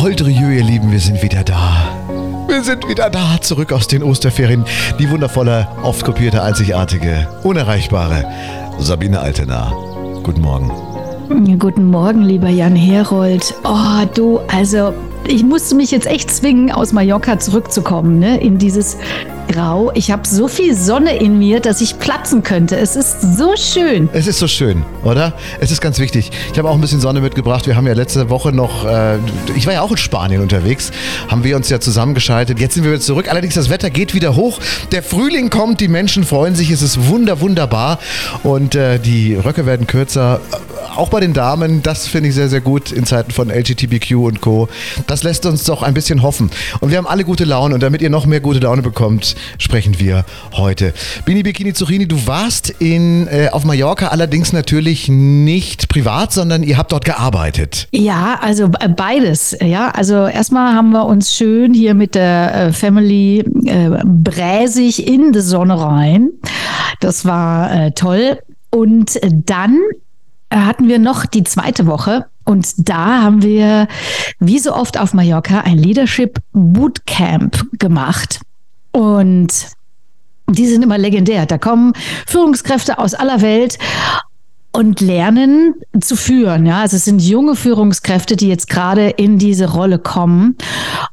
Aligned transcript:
Holdrieu, 0.00 0.50
ihr 0.50 0.62
Lieben, 0.62 0.92
wir 0.92 1.00
sind 1.00 1.24
wieder 1.24 1.42
da. 1.42 1.88
Wir 2.46 2.62
sind 2.62 2.88
wieder 2.88 3.10
da, 3.10 3.40
zurück 3.40 3.72
aus 3.72 3.88
den 3.88 4.04
Osterferien. 4.04 4.64
Die 5.00 5.10
wundervolle, 5.10 5.66
oft 5.82 6.04
kopierte, 6.04 6.40
einzigartige, 6.40 7.26
unerreichbare 7.42 8.24
Sabine 8.78 9.18
Altena. 9.18 9.72
Guten 10.22 10.40
Morgen. 10.40 10.70
Guten 11.58 11.86
Morgen, 11.86 12.22
lieber 12.22 12.48
Jan 12.48 12.76
Herold. 12.76 13.52
Oh, 13.64 14.04
du, 14.14 14.38
also 14.46 14.94
ich 15.28 15.44
musste 15.44 15.74
mich 15.74 15.90
jetzt 15.90 16.06
echt 16.06 16.30
zwingen, 16.30 16.72
aus 16.72 16.92
Mallorca 16.92 17.38
zurückzukommen, 17.38 18.18
ne? 18.18 18.40
in 18.40 18.58
dieses 18.58 18.96
Grau. 19.48 19.90
Ich 19.94 20.10
habe 20.10 20.26
so 20.26 20.48
viel 20.48 20.74
Sonne 20.74 21.16
in 21.16 21.38
mir, 21.38 21.60
dass 21.60 21.80
ich 21.80 21.98
platzen 21.98 22.42
könnte. 22.42 22.76
Es 22.76 22.96
ist 22.96 23.20
so 23.36 23.54
schön. 23.56 24.08
Es 24.12 24.26
ist 24.26 24.38
so 24.38 24.46
schön, 24.46 24.84
oder? 25.04 25.32
Es 25.60 25.70
ist 25.70 25.80
ganz 25.80 25.98
wichtig. 25.98 26.30
Ich 26.52 26.58
habe 26.58 26.68
auch 26.68 26.74
ein 26.74 26.80
bisschen 26.80 27.00
Sonne 27.00 27.20
mitgebracht. 27.20 27.66
Wir 27.66 27.76
haben 27.76 27.86
ja 27.86 27.94
letzte 27.94 28.30
Woche 28.30 28.52
noch, 28.52 28.84
äh, 28.84 29.18
ich 29.56 29.66
war 29.66 29.72
ja 29.72 29.82
auch 29.82 29.90
in 29.90 29.96
Spanien 29.96 30.42
unterwegs, 30.42 30.92
haben 31.28 31.44
wir 31.44 31.56
uns 31.56 31.68
ja 31.68 31.80
zusammengeschaltet. 31.80 32.60
Jetzt 32.60 32.74
sind 32.74 32.84
wir 32.84 32.92
wieder 32.92 33.00
zurück. 33.00 33.30
Allerdings, 33.30 33.54
das 33.54 33.70
Wetter 33.70 33.90
geht 33.90 34.14
wieder 34.14 34.36
hoch. 34.36 34.60
Der 34.92 35.02
Frühling 35.02 35.50
kommt, 35.50 35.80
die 35.80 35.88
Menschen 35.88 36.24
freuen 36.24 36.54
sich. 36.54 36.70
Es 36.70 36.82
ist 36.82 37.08
wunder, 37.08 37.40
wunderbar. 37.40 37.98
Und 38.42 38.74
äh, 38.74 38.98
die 38.98 39.34
Röcke 39.34 39.66
werden 39.66 39.86
kürzer. 39.86 40.40
Auch 40.98 41.10
bei 41.10 41.20
den 41.20 41.32
Damen, 41.32 41.80
das 41.84 42.08
finde 42.08 42.30
ich 42.30 42.34
sehr, 42.34 42.48
sehr 42.48 42.60
gut 42.60 42.90
in 42.90 43.06
Zeiten 43.06 43.30
von 43.30 43.50
LGBTQ 43.50 44.16
und 44.16 44.40
Co. 44.40 44.68
Das 45.06 45.22
lässt 45.22 45.46
uns 45.46 45.62
doch 45.62 45.84
ein 45.84 45.94
bisschen 45.94 46.22
hoffen. 46.22 46.50
Und 46.80 46.90
wir 46.90 46.98
haben 46.98 47.06
alle 47.06 47.22
gute 47.22 47.44
Laune. 47.44 47.74
Und 47.74 47.84
damit 47.84 48.02
ihr 48.02 48.10
noch 48.10 48.26
mehr 48.26 48.40
gute 48.40 48.58
Laune 48.58 48.82
bekommt, 48.82 49.36
sprechen 49.58 50.00
wir 50.00 50.24
heute. 50.54 50.92
Bini 51.24 51.44
Bikini 51.44 51.72
Zucchini, 51.72 52.08
du 52.08 52.26
warst 52.26 52.70
in, 52.80 53.28
äh, 53.28 53.48
auf 53.52 53.62
Mallorca 53.64 54.08
allerdings 54.08 54.52
natürlich 54.52 55.08
nicht 55.08 55.88
privat, 55.88 56.32
sondern 56.32 56.64
ihr 56.64 56.76
habt 56.76 56.90
dort 56.90 57.04
gearbeitet. 57.04 57.86
Ja, 57.92 58.36
also 58.42 58.68
beides. 58.68 59.56
Ja, 59.62 59.90
also 59.90 60.26
erstmal 60.26 60.74
haben 60.74 60.90
wir 60.90 61.06
uns 61.06 61.32
schön 61.32 61.74
hier 61.74 61.94
mit 61.94 62.16
der 62.16 62.54
äh, 62.54 62.72
Family 62.72 63.44
äh, 63.66 64.02
bräsig 64.04 65.06
in 65.06 65.30
die 65.30 65.42
Sonne 65.42 65.80
rein. 65.80 66.30
Das 66.98 67.24
war 67.24 67.72
äh, 67.72 67.92
toll. 67.92 68.40
Und 68.70 69.20
dann 69.46 69.78
hatten 70.50 70.88
wir 70.88 70.98
noch 70.98 71.26
die 71.26 71.44
zweite 71.44 71.86
Woche 71.86 72.26
und 72.44 72.88
da 72.88 73.22
haben 73.22 73.42
wir, 73.42 73.88
wie 74.38 74.58
so 74.58 74.74
oft 74.74 74.98
auf 74.98 75.12
Mallorca, 75.12 75.60
ein 75.60 75.76
Leadership 75.76 76.40
Bootcamp 76.52 77.66
gemacht. 77.78 78.40
Und 78.92 79.52
die 80.48 80.66
sind 80.66 80.82
immer 80.82 80.96
legendär. 80.96 81.44
Da 81.44 81.58
kommen 81.58 81.92
Führungskräfte 82.26 82.98
aus 82.98 83.12
aller 83.12 83.42
Welt 83.42 83.78
und 84.72 85.00
lernen 85.00 85.74
zu 86.00 86.16
führen. 86.16 86.64
Ja, 86.64 86.80
also 86.80 86.96
es 86.96 87.04
sind 87.04 87.20
junge 87.20 87.54
Führungskräfte, 87.54 88.34
die 88.34 88.48
jetzt 88.48 88.70
gerade 88.70 89.10
in 89.10 89.38
diese 89.38 89.70
Rolle 89.70 89.98
kommen. 89.98 90.56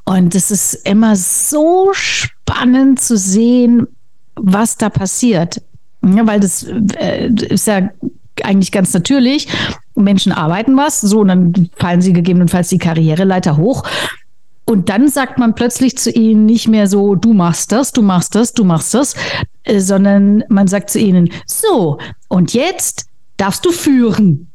Und 0.05 0.35
es 0.35 0.51
ist 0.51 0.73
immer 0.87 1.17
so 1.17 1.89
spannend 1.91 3.01
zu 3.01 3.17
sehen, 3.17 3.87
was 4.35 4.77
da 4.77 4.89
passiert. 4.89 5.61
Ja, 6.01 6.25
weil 6.27 6.39
das 6.39 6.63
äh, 6.63 7.29
ist 7.49 7.67
ja 7.67 7.89
eigentlich 8.43 8.71
ganz 8.71 8.93
natürlich. 8.93 9.47
Menschen 9.95 10.31
arbeiten 10.31 10.75
was, 10.75 11.01
so, 11.01 11.19
und 11.19 11.29
dann 11.29 11.69
fallen 11.77 12.01
sie 12.01 12.13
gegebenenfalls 12.13 12.69
die 12.69 12.77
Karriereleiter 12.77 13.57
hoch. 13.57 13.83
Und 14.65 14.89
dann 14.89 15.07
sagt 15.07 15.37
man 15.37 15.53
plötzlich 15.53 15.97
zu 15.97 16.09
ihnen 16.11 16.45
nicht 16.45 16.67
mehr 16.67 16.87
so, 16.87 17.15
du 17.15 17.33
machst 17.33 17.71
das, 17.71 17.91
du 17.91 18.01
machst 18.01 18.33
das, 18.33 18.53
du 18.53 18.63
machst 18.63 18.93
das, 18.95 19.15
äh, 19.63 19.79
sondern 19.79 20.43
man 20.49 20.67
sagt 20.67 20.89
zu 20.89 20.99
ihnen, 20.99 21.29
so, 21.45 21.99
und 22.27 22.53
jetzt 22.53 23.05
darfst 23.37 23.63
du 23.65 23.71
führen. 23.71 24.47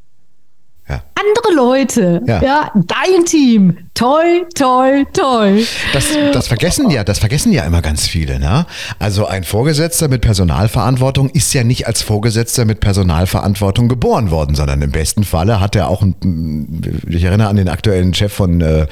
Ja. 0.89 1.03
Andere 1.15 1.55
Leute, 1.55 2.23
ja. 2.27 2.43
ja. 2.43 2.73
dein 2.75 3.25
Team, 3.25 3.79
Toi, 4.01 4.47
toi, 4.55 5.05
toi. 5.13 5.63
Das, 5.93 6.07
das 6.33 6.49
vergessen 6.49 6.89
ja, 6.89 7.05
das 7.05 7.19
vergessen 7.19 7.53
ja 7.53 7.65
immer 7.65 7.83
ganz 7.83 8.09
viele. 8.09 8.39
Ne? 8.39 8.65
Also 8.99 9.27
ein 9.27 9.45
Vorgesetzter 9.45 10.09
mit 10.09 10.23
Personalverantwortung 10.23 11.29
ist 11.29 11.53
ja 11.53 11.65
nicht 11.65 11.87
als 11.87 12.01
Vorgesetzter 12.01 12.65
mit 12.65 12.81
Personalverantwortung 12.81 13.89
geboren 13.89 14.31
worden, 14.31 14.55
sondern 14.55 14.81
im 14.81 14.91
besten 14.91 15.23
Falle 15.23 15.61
hat 15.61 15.77
er 15.77 15.89
auch, 15.89 16.01
ein, 16.01 16.81
ich 17.11 17.25
erinnere 17.25 17.49
an 17.49 17.57
den 17.57 17.69
aktuellen 17.69 18.15
Chef 18.15 18.33
von, 18.33 18.63
äh, 18.63 18.87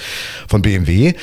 von 0.46 0.60
BMW, 0.60 1.14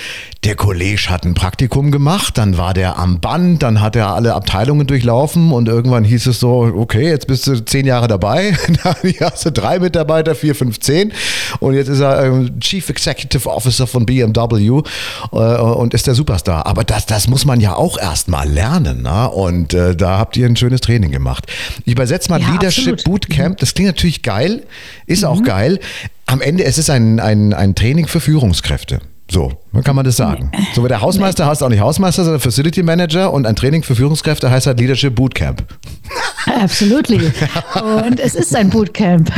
der 0.45 0.55
Kollege 0.55 1.09
hat 1.09 1.23
ein 1.23 1.35
Praktikum 1.35 1.91
gemacht, 1.91 2.39
dann 2.39 2.57
war 2.57 2.73
der 2.73 2.97
am 2.97 3.19
Band, 3.19 3.61
dann 3.61 3.81
hat 3.81 3.95
er 3.95 4.15
alle 4.15 4.33
Abteilungen 4.33 4.87
durchlaufen 4.87 5.51
und 5.51 5.67
irgendwann 5.67 6.03
hieß 6.03 6.25
es 6.25 6.39
so, 6.39 6.71
okay, 6.75 7.07
jetzt 7.07 7.27
bist 7.27 7.45
du 7.45 7.63
zehn 7.63 7.85
Jahre 7.85 8.07
dabei, 8.07 8.57
dann 8.83 8.95
hast 9.21 9.45
du 9.45 9.51
drei 9.51 9.77
Mitarbeiter, 9.77 10.33
vier, 10.33 10.55
fünf, 10.55 10.79
zehn 10.79 11.13
und 11.59 11.75
jetzt 11.75 11.87
ist 11.87 11.99
er 11.99 12.25
ähm, 12.25 12.59
Chief 12.59 12.89
Executive 12.89 13.47
Officer 13.47 13.74
Officer 13.75 13.87
von 13.87 14.05
BMW 14.05 14.81
äh, 15.31 15.35
und 15.35 15.93
ist 15.93 16.07
der 16.07 16.15
Superstar. 16.15 16.65
Aber 16.65 16.83
das, 16.83 17.05
das 17.05 17.27
muss 17.27 17.45
man 17.45 17.59
ja 17.59 17.75
auch 17.75 17.97
erst 17.97 18.27
mal 18.27 18.47
lernen. 18.47 19.03
Ne? 19.03 19.29
Und 19.29 19.73
äh, 19.73 19.95
da 19.95 20.17
habt 20.17 20.37
ihr 20.37 20.45
ein 20.45 20.55
schönes 20.55 20.81
Training 20.81 21.11
gemacht. 21.11 21.45
Ich 21.85 21.93
übersetze 21.93 22.29
mal 22.29 22.41
ja, 22.41 22.51
Leadership 22.51 22.93
absolut. 22.93 23.03
Bootcamp. 23.03 23.57
Das 23.57 23.73
klingt 23.73 23.87
natürlich 23.87 24.21
geil, 24.23 24.63
ist 25.05 25.23
mhm. 25.23 25.29
auch 25.29 25.43
geil. 25.43 25.79
Am 26.25 26.41
Ende, 26.41 26.63
es 26.63 26.77
ist 26.77 26.89
ein, 26.89 27.19
ein, 27.19 27.53
ein 27.53 27.75
Training 27.75 28.07
für 28.07 28.19
Führungskräfte. 28.19 28.99
So, 29.29 29.51
kann 29.83 29.95
man 29.95 30.05
das 30.05 30.17
sagen. 30.17 30.51
So 30.73 30.83
wie 30.83 30.87
der 30.87 31.01
Hausmeister 31.01 31.47
heißt 31.47 31.63
auch 31.63 31.69
nicht 31.69 31.79
Hausmeister, 31.79 32.23
sondern 32.23 32.39
Facility 32.39 32.83
Manager 32.83 33.33
und 33.33 33.45
ein 33.45 33.55
Training 33.55 33.83
für 33.83 33.95
Führungskräfte 33.95 34.49
heißt 34.49 34.67
halt 34.67 34.79
Leadership 34.79 35.15
Bootcamp. 35.15 35.63
Absolutely. 36.61 37.31
Und 38.03 38.19
es 38.19 38.35
ist 38.35 38.55
ein 38.55 38.69
Bootcamp. 38.69 39.31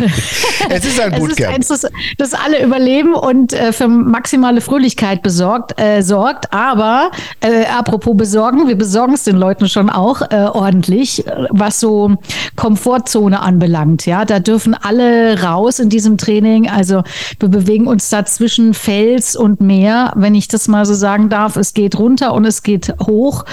Es 0.70 0.86
ist 0.86 1.00
ein 1.00 1.12
Bootcamp. 1.12 1.28
Es 1.28 1.40
ist 1.40 1.46
eins, 1.46 1.68
das, 1.68 1.92
das 2.18 2.34
alle 2.34 2.64
überleben 2.64 3.14
und 3.14 3.54
äh, 3.54 3.72
für 3.72 3.88
maximale 3.88 4.62
Fröhlichkeit 4.62 5.22
besorgt, 5.24 5.80
äh, 5.80 6.02
sorgt. 6.02 6.54
Aber 6.54 7.12
äh, 7.40 7.66
apropos 7.66 8.16
besorgen, 8.16 8.68
wir 8.68 8.76
besorgen 8.76 9.14
es 9.14 9.24
den 9.24 9.38
Leuten 9.38 9.70
schon 9.70 9.90
auch 9.90 10.22
äh, 10.22 10.48
ordentlich, 10.52 11.24
was 11.50 11.80
so 11.80 12.18
Komfortzone 12.56 13.40
anbelangt. 13.40 14.06
Ja, 14.06 14.26
da 14.26 14.40
dürfen 14.40 14.74
alle 14.74 15.42
raus 15.42 15.80
in 15.80 15.90
diesem 15.90 16.18
Training. 16.18 16.70
Also 16.70 17.04
wir 17.40 17.50
bewegen 17.50 17.88
uns 17.88 18.10
da 18.10 18.26
zwischen 18.26 18.74
Fels 18.74 19.36
und 19.36 19.62
Meer, 19.62 19.77
wenn 20.16 20.36
ich 20.36 20.48
das 20.48 20.68
mal 20.68 20.86
so 20.86 20.94
sagen 20.94 21.30
darf. 21.30 21.56
Es 21.56 21.74
geht 21.74 21.98
runter 21.98 22.34
und 22.34 22.46
es 22.46 22.64
geht 22.64 22.94
hoch 23.06 23.46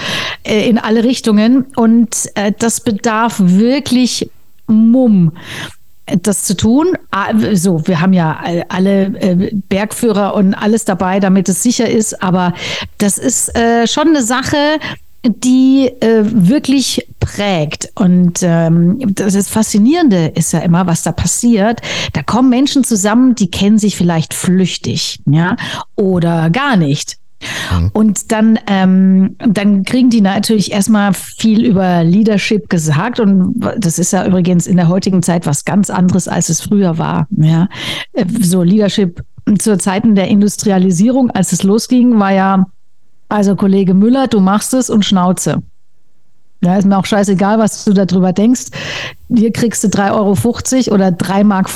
äh, 0.43 0.67
in 0.69 0.77
alle 0.77 1.03
Richtungen. 1.03 1.65
Und 1.75 2.29
äh, 2.35 2.51
das 2.57 2.81
bedarf 2.81 3.35
wirklich 3.39 4.29
Mumm 4.67 5.31
das 6.21 6.43
zu 6.43 6.55
tun. 6.55 6.97
So, 7.53 7.87
wir 7.87 7.99
haben 7.99 8.13
ja 8.13 8.39
alle 8.69 9.05
äh, 9.19 9.51
Bergführer 9.69 10.35
und 10.35 10.53
alles 10.53 10.85
dabei, 10.85 11.19
damit 11.19 11.49
es 11.49 11.63
sicher 11.63 11.89
ist, 11.89 12.21
aber 12.21 12.53
das 12.99 13.17
ist 13.17 13.55
äh, 13.57 13.87
schon 13.87 14.09
eine 14.09 14.21
Sache, 14.21 14.79
die 15.25 15.87
äh, 16.01 16.23
wirklich 16.23 17.07
prägt. 17.19 17.89
Und 17.95 18.39
ähm, 18.41 18.99
das 19.13 19.47
Faszinierende 19.47 20.27
ist 20.27 20.53
ja 20.53 20.59
immer, 20.59 20.87
was 20.87 21.03
da 21.03 21.11
passiert. 21.11 21.81
Da 22.13 22.23
kommen 22.23 22.49
Menschen 22.49 22.83
zusammen, 22.83 23.35
die 23.35 23.49
kennen 23.49 23.77
sich 23.77 23.95
vielleicht 23.95 24.33
flüchtig, 24.33 25.19
ja, 25.25 25.55
oder 25.95 26.49
gar 26.49 26.77
nicht. 26.77 27.17
Mhm. 27.71 27.91
Und 27.93 28.31
dann, 28.31 28.59
ähm, 28.67 29.35
dann 29.37 29.83
kriegen 29.83 30.09
die 30.09 30.21
natürlich 30.21 30.71
erstmal 30.71 31.13
viel 31.13 31.65
über 31.65 32.03
Leadership 32.03 32.69
gesagt. 32.69 33.19
Und 33.19 33.59
das 33.77 33.99
ist 33.99 34.13
ja 34.13 34.25
übrigens 34.25 34.67
in 34.67 34.77
der 34.77 34.87
heutigen 34.87 35.21
Zeit 35.23 35.45
was 35.45 35.65
ganz 35.65 35.89
anderes, 35.89 36.27
als 36.27 36.49
es 36.49 36.61
früher 36.61 36.97
war. 36.97 37.27
Ja, 37.37 37.67
so 38.41 38.63
Leadership 38.63 39.23
zu 39.59 39.77
Zeiten 39.77 40.15
der 40.15 40.27
Industrialisierung, 40.27 41.29
als 41.31 41.51
es 41.51 41.63
losging, 41.63 42.19
war 42.19 42.31
ja, 42.31 42.65
also 43.29 43.55
Kollege 43.55 43.93
Müller, 43.93 44.27
du 44.27 44.39
machst 44.39 44.73
es 44.73 44.89
und 44.89 45.05
Schnauze. 45.05 45.61
Ja, 46.61 46.77
ist 46.77 46.85
mir 46.85 46.97
auch 46.97 47.05
scheißegal, 47.05 47.59
was 47.59 47.85
du 47.85 47.93
darüber 47.93 48.33
denkst. 48.33 48.67
Hier 49.29 49.51
kriegst 49.51 49.83
du 49.83 49.87
3,50 49.87 50.89
Euro 50.89 50.95
oder 50.95 51.09
3,50 51.09 51.43
Mark 51.43 51.69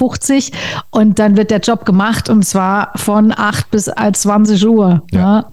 und 0.91 1.19
dann 1.19 1.37
wird 1.37 1.51
der 1.51 1.59
Job 1.59 1.85
gemacht 1.85 2.29
und 2.29 2.43
zwar 2.43 2.91
von 2.95 3.33
8 3.35 3.69
bis 3.69 3.85
20 3.85 4.67
Uhr. 4.67 5.03
Ja. 5.11 5.19
ja. 5.19 5.49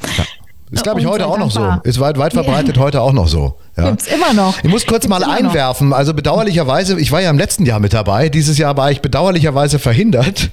Ist, 0.70 0.82
glaube 0.82 1.00
ich, 1.00 1.06
heute 1.06 1.26
auch 1.26 1.38
noch 1.38 1.50
so. 1.50 1.74
Ist 1.84 2.00
weit, 2.00 2.18
weit 2.18 2.32
verbreitet 2.32 2.78
heute 2.78 3.02
auch 3.02 3.12
noch 3.12 3.28
so. 3.28 3.56
Ja. 3.76 3.90
Gibt's 3.90 4.06
immer 4.06 4.32
noch. 4.32 4.56
Ich 4.62 4.70
muss 4.70 4.86
kurz 4.86 5.02
Gibt's 5.02 5.20
mal 5.20 5.24
einwerfen. 5.24 5.90
Noch. 5.90 5.96
Also 5.98 6.14
bedauerlicherweise, 6.14 6.98
ich 6.98 7.12
war 7.12 7.20
ja 7.20 7.28
im 7.28 7.36
letzten 7.36 7.66
Jahr 7.66 7.78
mit 7.78 7.92
dabei. 7.92 8.30
Dieses 8.30 8.56
Jahr 8.56 8.76
war 8.76 8.90
ich 8.90 9.02
bedauerlicherweise 9.02 9.78
verhindert, 9.78 10.50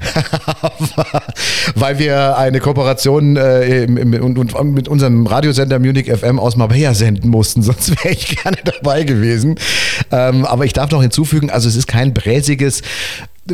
weil 1.75 1.99
wir 1.99 2.37
eine 2.37 2.59
Kooperation 2.59 3.37
äh, 3.37 3.83
im, 3.83 3.97
im, 3.97 4.37
und, 4.37 4.73
mit 4.73 4.89
unserem 4.89 5.25
Radiosender 5.25 5.79
Munich 5.79 6.11
FM 6.11 6.37
aus 6.37 6.57
Marbella 6.57 6.93
senden 6.93 7.29
mussten. 7.29 7.63
Sonst 7.63 7.91
wäre 8.03 8.13
ich 8.13 8.43
gerne 8.43 8.57
dabei 8.65 9.03
gewesen. 9.03 9.55
Ähm, 10.11 10.45
aber 10.45 10.65
ich 10.65 10.73
darf 10.73 10.91
noch 10.91 11.01
hinzufügen, 11.01 11.49
also 11.49 11.69
es 11.69 11.77
ist 11.77 11.87
kein 11.87 12.13
bräsiges 12.13 12.81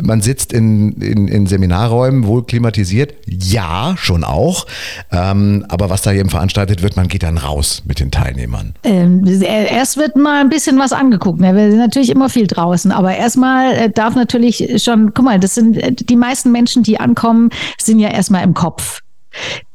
man 0.02 0.20
sitzt 0.20 0.52
in, 0.52 0.92
in, 1.00 1.28
in, 1.28 1.46
Seminarräumen, 1.46 2.26
wohl 2.26 2.44
klimatisiert. 2.44 3.14
Ja, 3.26 3.94
schon 3.96 4.24
auch. 4.24 4.66
Ähm, 5.10 5.64
aber 5.68 5.90
was 5.90 6.02
da 6.02 6.12
eben 6.12 6.30
veranstaltet 6.30 6.82
wird, 6.82 6.96
man 6.96 7.08
geht 7.08 7.22
dann 7.22 7.38
raus 7.38 7.82
mit 7.86 8.00
den 8.00 8.10
Teilnehmern. 8.10 8.74
Ähm, 8.84 9.24
erst 9.42 9.96
wird 9.96 10.16
mal 10.16 10.40
ein 10.40 10.48
bisschen 10.48 10.78
was 10.78 10.92
angeguckt. 10.92 11.40
Ne? 11.40 11.54
Wir 11.54 11.70
sind 11.70 11.80
natürlich 11.80 12.10
immer 12.10 12.28
viel 12.28 12.46
draußen, 12.46 12.92
aber 12.92 13.16
erstmal 13.16 13.74
äh, 13.74 13.90
darf 13.90 14.14
natürlich 14.14 14.82
schon, 14.82 15.12
guck 15.12 15.24
mal, 15.24 15.40
das 15.40 15.56
sind 15.56 15.76
äh, 15.76 15.92
die 15.92 16.16
meisten 16.16 16.52
Menschen, 16.52 16.82
die 16.82 17.00
ankommen, 17.00 17.50
sind 17.80 17.98
ja 17.98 18.10
erstmal 18.10 18.44
im 18.44 18.54
Kopf. 18.54 19.00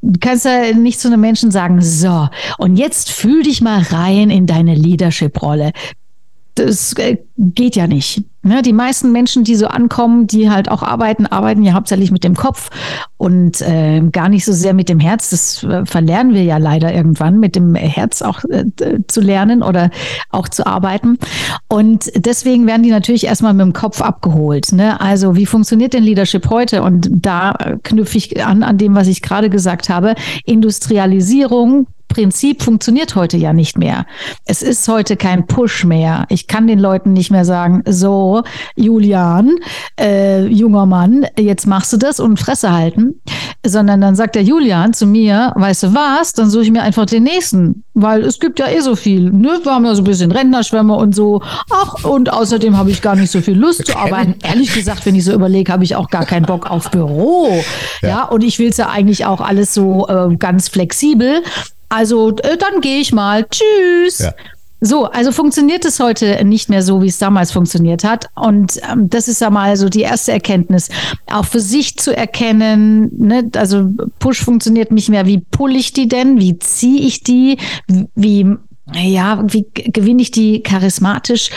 Du 0.02 0.20
kannst 0.20 0.46
ja 0.46 0.74
nicht 0.74 1.00
zu 1.00 1.08
einem 1.08 1.22
Menschen 1.22 1.50
sagen, 1.52 1.82
so, 1.82 2.28
und 2.58 2.76
jetzt 2.76 3.12
fühl 3.12 3.44
dich 3.44 3.62
mal 3.62 3.82
rein 3.82 4.30
in 4.30 4.46
deine 4.48 4.76
Leadership-Rolle. 4.76 5.72
Das 6.56 6.94
äh, 6.94 7.18
geht 7.38 7.76
ja 7.76 7.86
nicht. 7.86 8.24
Ne, 8.46 8.62
die 8.62 8.74
meisten 8.74 9.12
Menschen, 9.12 9.44
die 9.44 9.56
so 9.56 9.66
ankommen, 9.66 10.28
die 10.28 10.52
halt 10.52 10.70
auch 10.70 10.84
arbeiten, 10.84 11.26
arbeiten 11.26 11.64
ja 11.64 11.74
hauptsächlich 11.74 12.12
mit 12.12 12.24
dem 12.24 12.36
Kopf 12.36 12.70
und 13.18 13.60
äh, 13.62 14.02
gar 14.12 14.30
nicht 14.30 14.46
so 14.46 14.54
sehr 14.54 14.76
mit 14.76 14.88
dem 14.88 15.00
Herz. 15.00 15.32
Das 15.32 15.64
äh, 15.64 15.84
verlernen 15.86 16.36
wir 16.36 16.44
ja 16.44 16.58
leider 16.58 16.94
irgendwann, 16.94 17.40
mit 17.40 17.56
dem 17.56 17.74
Herz 17.74 18.22
auch 18.22 18.44
äh, 18.46 18.66
zu 19.08 19.20
lernen 19.20 19.64
oder 19.64 19.90
auch 20.30 20.48
zu 20.48 20.66
arbeiten. 20.68 21.18
Und 21.70 22.12
deswegen 22.16 22.68
werden 22.68 22.84
die 22.84 22.92
natürlich 22.92 23.26
erstmal 23.26 23.56
mit 23.56 23.66
dem 23.66 23.74
Kopf 23.74 24.02
abgeholt. 24.02 24.72
Ne? 24.74 25.02
Also 25.02 25.36
wie 25.36 25.48
funktioniert 25.48 25.94
denn 25.94 26.04
Leadership 26.04 26.50
heute? 26.52 26.84
Und 26.84 27.10
da 27.12 27.78
knüpfe 27.82 28.18
ich 28.18 28.46
an 28.46 28.62
an 28.62 28.78
dem, 28.78 28.94
was 28.94 29.08
ich 29.08 29.24
gerade 29.24 29.50
gesagt 29.50 29.90
habe. 29.90 30.14
Industrialisierung, 30.46 31.88
Prinzip 32.16 32.64
funktioniert 32.64 33.16
heute 33.16 33.36
ja 33.36 33.52
nicht 33.52 33.78
mehr. 33.78 34.06
Es 34.46 34.62
ist 34.62 34.88
heute 34.88 35.18
kein 35.18 35.48
Push 35.48 35.84
mehr. 35.84 36.26
Ich 36.30 36.48
kann 36.48 36.66
den 36.66 36.80
Leuten 36.80 37.12
nicht 37.12 37.30
mehr 37.30 37.44
sagen, 37.44 37.84
so, 37.86 38.44
Julian, 38.78 39.58
äh, 40.00 40.46
junger 40.46 40.86
Mann, 40.86 41.26
jetzt 41.38 41.68
machst 41.68 41.92
du 41.92 41.98
das 41.98 42.22
und 42.22 42.40
Fresse 42.40 42.72
halten, 42.72 43.20
sondern 43.66 44.00
dann 44.00 44.16
sagt 44.16 44.36
der 44.36 44.44
Julian 44.44 44.94
zu 44.94 45.06
mir, 45.06 45.52
weißt 45.58 45.84
du 45.84 45.94
was, 45.94 46.32
dann 46.32 46.50
suche 46.50 46.64
ich 46.64 46.72
mir 46.72 46.84
einfach 46.84 47.06
den 47.06 47.24
nächsten, 47.24 47.84
weil 47.94 48.24
es 48.24 48.40
gibt 48.40 48.60
ja 48.60 48.70
eh 48.70 48.80
so 48.80 48.96
viel. 48.96 49.30
Ne? 49.30 49.60
Wir 49.64 49.74
haben 49.74 49.84
ja 49.84 49.94
so 49.94 50.02
ein 50.02 50.06
bisschen 50.06 50.32
Rentnerschwämme 50.32 50.96
und 50.96 51.14
so. 51.14 51.42
Ach, 51.70 52.06
und 52.06 52.32
außerdem 52.32 52.78
habe 52.78 52.92
ich 52.92 53.02
gar 53.02 53.18
nicht 53.18 53.32
so 53.32 53.42
viel 53.42 53.58
Lust 53.58 53.88
zu 53.88 53.98
arbeiten. 53.98 54.36
Ehrlich 54.42 54.74
gesagt, 54.74 55.06
wenn 55.06 55.16
ich 55.16 55.26
so 55.26 55.34
überlege, 55.34 55.70
habe 55.70 55.84
ich 55.84 55.98
auch 55.98 56.10
gar 56.10 56.26
keinen 56.26 56.46
Bock 56.46 56.72
auf 56.72 56.92
Büro. 56.92 57.62
Ja, 58.02 58.08
ja 58.08 58.24
und 58.24 58.42
ich 58.42 58.58
will 58.58 58.70
es 58.70 58.78
ja 58.78 58.88
eigentlich 58.88 59.26
auch 59.26 59.42
alles 59.42 59.74
so 59.74 60.08
äh, 60.08 60.34
ganz 60.38 60.70
flexibel. 60.70 61.44
Also 61.90 62.36
äh, 62.38 62.58
dann 62.58 62.82
gehe 62.82 63.00
ich 63.00 63.12
mal. 63.12 63.46
Tschüss. 63.50 64.20
Ja. 64.20 64.34
So, 64.82 65.06
also 65.06 65.32
funktioniert 65.32 65.86
es 65.86 66.00
heute 66.00 66.44
nicht 66.44 66.70
mehr 66.70 66.84
so, 66.84 67.02
wie 67.02 67.08
es 67.08 67.18
damals 67.18 67.52
funktioniert 67.52 68.04
hat. 68.04 68.30
Und 68.36 68.80
ähm, 68.92 69.10
das 69.10 69.28
ist 69.28 69.42
ja 69.42 69.50
mal 69.50 69.78
so 69.78 69.90
die 69.90 70.02
erste 70.02 70.32
Erkenntnis, 70.32 70.90
auch 71.32 71.46
für 71.46 71.62
sich 71.62 71.98
zu 71.98 72.16
erkennen. 72.16 73.10
Ne? 73.18 73.50
Also 73.56 73.90
Push 74.20 74.44
funktioniert 74.44 74.92
nicht 74.92 75.10
mehr. 75.10 75.26
Wie 75.26 75.40
pull 75.40 75.76
ich 75.76 75.94
die 75.94 76.08
denn? 76.08 76.40
Wie 76.40 76.60
ziehe 76.60 77.02
ich 77.02 77.24
die? 77.24 77.58
Wie 78.16 78.58
ja, 78.94 79.44
wie 79.48 79.66
gewinne 79.74 80.22
ich 80.22 80.30
die 80.30 80.62
charismatisch? 80.62 81.50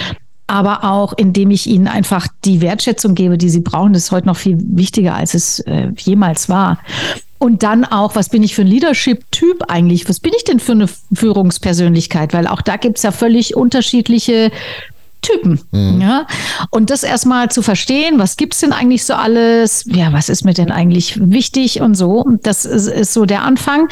aber 0.50 0.82
auch 0.82 1.12
indem 1.12 1.50
ich 1.50 1.66
ihnen 1.66 1.86
einfach 1.86 2.26
die 2.44 2.62
Wertschätzung 2.62 3.14
gebe, 3.14 3.36
die 3.36 3.50
sie 3.50 3.60
brauchen. 3.60 3.92
Das 3.92 4.04
ist 4.04 4.12
heute 4.12 4.26
noch 4.26 4.36
viel 4.38 4.56
wichtiger, 4.58 5.14
als 5.14 5.34
es 5.34 5.60
äh, 5.60 5.92
jemals 5.98 6.48
war. 6.48 6.78
Und 7.38 7.62
dann 7.62 7.84
auch, 7.84 8.16
was 8.16 8.28
bin 8.28 8.42
ich 8.42 8.54
für 8.54 8.62
ein 8.62 8.68
Leadership-Typ 8.68 9.64
eigentlich? 9.68 10.08
Was 10.08 10.20
bin 10.20 10.32
ich 10.36 10.44
denn 10.44 10.58
für 10.58 10.72
eine 10.72 10.88
Führungspersönlichkeit? 11.12 12.32
Weil 12.32 12.46
auch 12.46 12.62
da 12.62 12.76
gibt 12.76 12.98
es 12.98 13.04
ja 13.04 13.12
völlig 13.12 13.54
unterschiedliche 13.56 14.50
Typen. 15.22 15.60
Mhm. 15.70 16.00
Ja? 16.00 16.26
Und 16.70 16.90
das 16.90 17.02
erstmal 17.02 17.50
zu 17.50 17.62
verstehen, 17.62 18.18
was 18.18 18.36
gibt 18.36 18.54
es 18.54 18.60
denn 18.60 18.72
eigentlich 18.72 19.04
so 19.04 19.14
alles? 19.14 19.84
Ja, 19.86 20.12
was 20.12 20.28
ist 20.28 20.44
mir 20.44 20.54
denn 20.54 20.70
eigentlich 20.70 21.18
wichtig 21.20 21.80
und 21.80 21.94
so? 21.94 22.24
Das 22.42 22.64
ist, 22.64 22.86
ist 22.86 23.12
so 23.12 23.24
der 23.24 23.42
Anfang. 23.42 23.88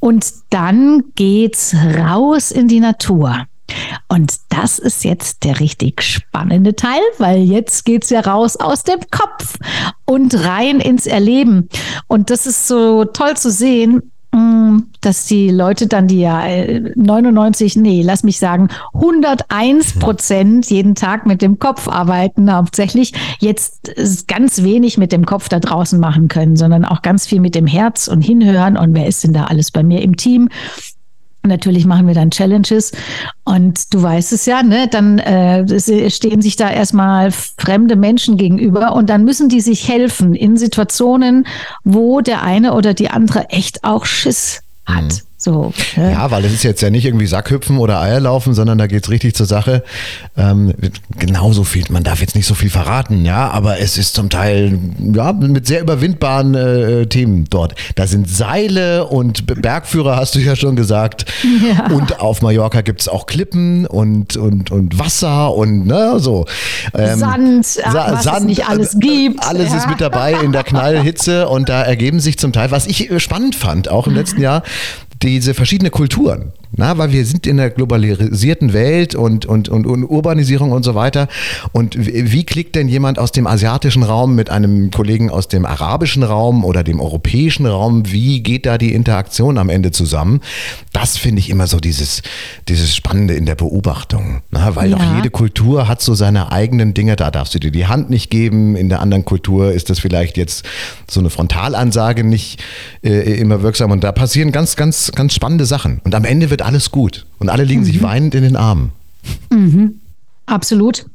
Und 0.00 0.26
dann 0.50 1.04
geht's 1.16 1.74
raus 1.74 2.50
in 2.50 2.68
die 2.68 2.80
Natur. 2.80 3.46
Und 4.08 4.34
das 4.48 4.78
ist 4.78 5.04
jetzt 5.04 5.44
der 5.44 5.60
richtig 5.60 6.02
spannende 6.02 6.74
Teil, 6.74 7.00
weil 7.18 7.42
jetzt 7.42 7.84
geht 7.84 8.04
es 8.04 8.10
ja 8.10 8.20
raus 8.20 8.56
aus 8.56 8.82
dem 8.82 9.00
Kopf 9.10 9.56
und 10.04 10.34
rein 10.44 10.80
ins 10.80 11.06
Erleben. 11.06 11.68
Und 12.06 12.30
das 12.30 12.46
ist 12.46 12.66
so 12.66 13.04
toll 13.04 13.36
zu 13.36 13.50
sehen, 13.50 14.10
mm, 14.32 14.78
dass 15.00 15.26
die 15.26 15.50
Leute 15.50 15.86
dann, 15.86 16.08
die 16.08 16.20
ja 16.20 16.42
99, 16.96 17.76
äh, 17.76 17.80
nee, 17.80 18.02
lass 18.02 18.24
mich 18.24 18.38
sagen, 18.38 18.68
101 18.94 19.98
Prozent 19.98 20.70
jeden 20.70 20.94
Tag 20.94 21.26
mit 21.26 21.42
dem 21.42 21.58
Kopf 21.58 21.86
arbeiten, 21.86 22.52
hauptsächlich 22.52 23.12
jetzt 23.40 23.92
ganz 24.26 24.62
wenig 24.62 24.98
mit 24.98 25.12
dem 25.12 25.26
Kopf 25.26 25.48
da 25.48 25.60
draußen 25.60 26.00
machen 26.00 26.28
können, 26.28 26.56
sondern 26.56 26.84
auch 26.84 27.02
ganz 27.02 27.26
viel 27.26 27.40
mit 27.40 27.54
dem 27.54 27.66
Herz 27.66 28.08
und 28.08 28.22
hinhören 28.22 28.76
und 28.76 28.94
wer 28.94 29.06
ist 29.06 29.24
denn 29.24 29.32
da 29.32 29.44
alles 29.44 29.70
bei 29.70 29.82
mir 29.82 30.02
im 30.02 30.16
Team 30.16 30.48
Natürlich 31.48 31.86
machen 31.86 32.06
wir 32.06 32.14
dann 32.14 32.30
Challenges 32.30 32.92
und 33.44 33.92
du 33.92 34.02
weißt 34.02 34.32
es 34.32 34.46
ja, 34.46 34.62
ne? 34.62 34.88
Dann 34.88 35.18
äh, 35.18 36.10
stehen 36.10 36.42
sich 36.42 36.56
da 36.56 36.70
erstmal 36.70 37.30
fremde 37.30 37.96
Menschen 37.96 38.36
gegenüber 38.36 38.92
und 38.94 39.10
dann 39.10 39.24
müssen 39.24 39.48
die 39.48 39.60
sich 39.60 39.88
helfen 39.88 40.34
in 40.34 40.56
Situationen, 40.56 41.46
wo 41.84 42.20
der 42.20 42.42
eine 42.42 42.74
oder 42.74 42.94
die 42.94 43.10
andere 43.10 43.50
echt 43.50 43.84
auch 43.84 44.04
Schiss 44.04 44.60
hat. 44.86 45.04
Mhm. 45.04 45.27
So, 45.40 45.72
ne? 45.94 46.10
Ja, 46.10 46.32
weil 46.32 46.44
es 46.44 46.52
ist 46.52 46.64
jetzt 46.64 46.80
ja 46.82 46.90
nicht 46.90 47.04
irgendwie 47.04 47.28
Sackhüpfen 47.28 47.78
oder 47.78 48.00
Eierlaufen, 48.00 48.54
sondern 48.54 48.76
da 48.76 48.88
geht 48.88 49.04
es 49.04 49.08
richtig 49.08 49.36
zur 49.36 49.46
Sache. 49.46 49.84
Ähm, 50.36 50.74
genauso 51.16 51.62
viel, 51.62 51.84
man 51.90 52.02
darf 52.02 52.20
jetzt 52.20 52.34
nicht 52.34 52.46
so 52.46 52.54
viel 52.54 52.70
verraten, 52.70 53.24
ja, 53.24 53.48
aber 53.48 53.78
es 53.78 53.98
ist 53.98 54.14
zum 54.14 54.30
Teil 54.30 54.76
ja, 54.98 55.32
mit 55.32 55.68
sehr 55.68 55.80
überwindbaren 55.80 56.56
äh, 56.56 57.06
Themen 57.06 57.44
dort. 57.48 57.76
Da 57.94 58.08
sind 58.08 58.28
Seile 58.28 59.06
und 59.06 59.46
Bergführer, 59.46 60.16
hast 60.16 60.34
du 60.34 60.40
ja 60.40 60.56
schon 60.56 60.74
gesagt. 60.74 61.26
Ja. 61.64 61.86
Und 61.94 62.20
auf 62.20 62.42
Mallorca 62.42 62.80
gibt 62.80 63.02
es 63.02 63.08
auch 63.08 63.26
Klippen 63.26 63.86
und, 63.86 64.36
und, 64.36 64.72
und 64.72 64.98
Wasser 64.98 65.54
und 65.54 65.86
ne, 65.86 66.18
so. 66.18 66.46
Ähm, 66.94 67.16
Sand, 67.16 67.64
Sa 67.64 68.12
was 68.12 68.24
Sand, 68.24 68.38
es 68.38 68.44
nicht 68.44 68.68
alles 68.68 68.96
gibt. 68.98 69.46
Alles 69.46 69.70
ja. 69.70 69.78
ist 69.78 69.88
mit 69.88 70.00
dabei 70.00 70.32
in 70.32 70.50
der 70.50 70.64
Knallhitze 70.64 71.48
und 71.48 71.68
da 71.68 71.82
ergeben 71.82 72.18
sich 72.18 72.38
zum 72.38 72.52
Teil, 72.52 72.72
was 72.72 72.86
ich 72.88 73.08
äh, 73.08 73.20
spannend 73.20 73.54
fand, 73.54 73.88
auch 73.88 74.08
im 74.08 74.16
letzten 74.16 74.40
Jahr, 74.40 74.64
diese 75.22 75.54
verschiedenen 75.54 75.90
Kulturen. 75.90 76.52
Na, 76.78 76.98
weil 76.98 77.12
wir 77.12 77.24
sind 77.24 77.46
in 77.46 77.56
der 77.56 77.70
globalisierten 77.70 78.72
Welt 78.72 79.14
und, 79.14 79.46
und, 79.46 79.68
und, 79.68 79.86
und 79.86 80.04
Urbanisierung 80.04 80.72
und 80.72 80.82
so 80.82 80.94
weiter. 80.94 81.28
Und 81.72 81.96
wie, 81.98 82.44
klickt 82.44 82.74
denn 82.74 82.88
jemand 82.88 83.18
aus 83.18 83.32
dem 83.32 83.46
asiatischen 83.46 84.02
Raum 84.02 84.34
mit 84.34 84.50
einem 84.50 84.90
Kollegen 84.90 85.30
aus 85.30 85.48
dem 85.48 85.66
arabischen 85.66 86.22
Raum 86.22 86.64
oder 86.64 86.84
dem 86.84 87.00
europäischen 87.00 87.66
Raum? 87.66 88.10
Wie 88.12 88.42
geht 88.42 88.66
da 88.66 88.76
die 88.76 88.92
Interaktion 88.92 89.56
am 89.58 89.70
Ende 89.70 89.90
zusammen? 89.92 90.40
Das 90.92 91.16
finde 91.16 91.40
ich 91.40 91.50
immer 91.50 91.66
so 91.66 91.78
dieses, 91.80 92.22
dieses 92.68 92.94
Spannende 92.94 93.34
in 93.34 93.46
der 93.46 93.54
Beobachtung. 93.54 94.42
Na, 94.50 94.76
weil 94.76 94.90
ja. 94.90 94.96
auch 94.98 95.16
jede 95.16 95.30
Kultur 95.30 95.88
hat 95.88 96.02
so 96.02 96.14
seine 96.14 96.52
eigenen 96.52 96.94
Dinge. 96.94 97.16
Da 97.16 97.30
darfst 97.30 97.54
du 97.54 97.58
dir 97.58 97.70
die 97.70 97.86
Hand 97.86 98.10
nicht 98.10 98.30
geben. 98.30 98.76
In 98.76 98.88
der 98.88 99.00
anderen 99.00 99.24
Kultur 99.24 99.72
ist 99.72 99.90
das 99.90 99.98
vielleicht 99.98 100.36
jetzt 100.36 100.64
so 101.10 101.20
eine 101.20 101.30
Frontalansage 101.30 102.24
nicht 102.24 102.62
äh, 103.02 103.40
immer 103.40 103.62
wirksam. 103.62 103.90
Und 103.90 104.04
da 104.04 104.12
passieren 104.12 104.52
ganz, 104.52 104.76
ganz, 104.76 105.12
ganz 105.14 105.34
spannende 105.34 105.66
Sachen. 105.66 106.00
Und 106.04 106.14
am 106.14 106.24
Ende 106.24 106.50
wird 106.50 106.58
wird 106.58 106.66
alles 106.68 106.90
gut. 106.90 107.24
Und 107.38 107.48
alle 107.48 107.64
liegen 107.64 107.80
mhm. 107.80 107.86
sich 107.86 108.02
weinend 108.02 108.34
in 108.34 108.42
den 108.42 108.54
Armen. 108.54 108.92
Mhm. 109.50 110.00
Absolut. 110.44 111.06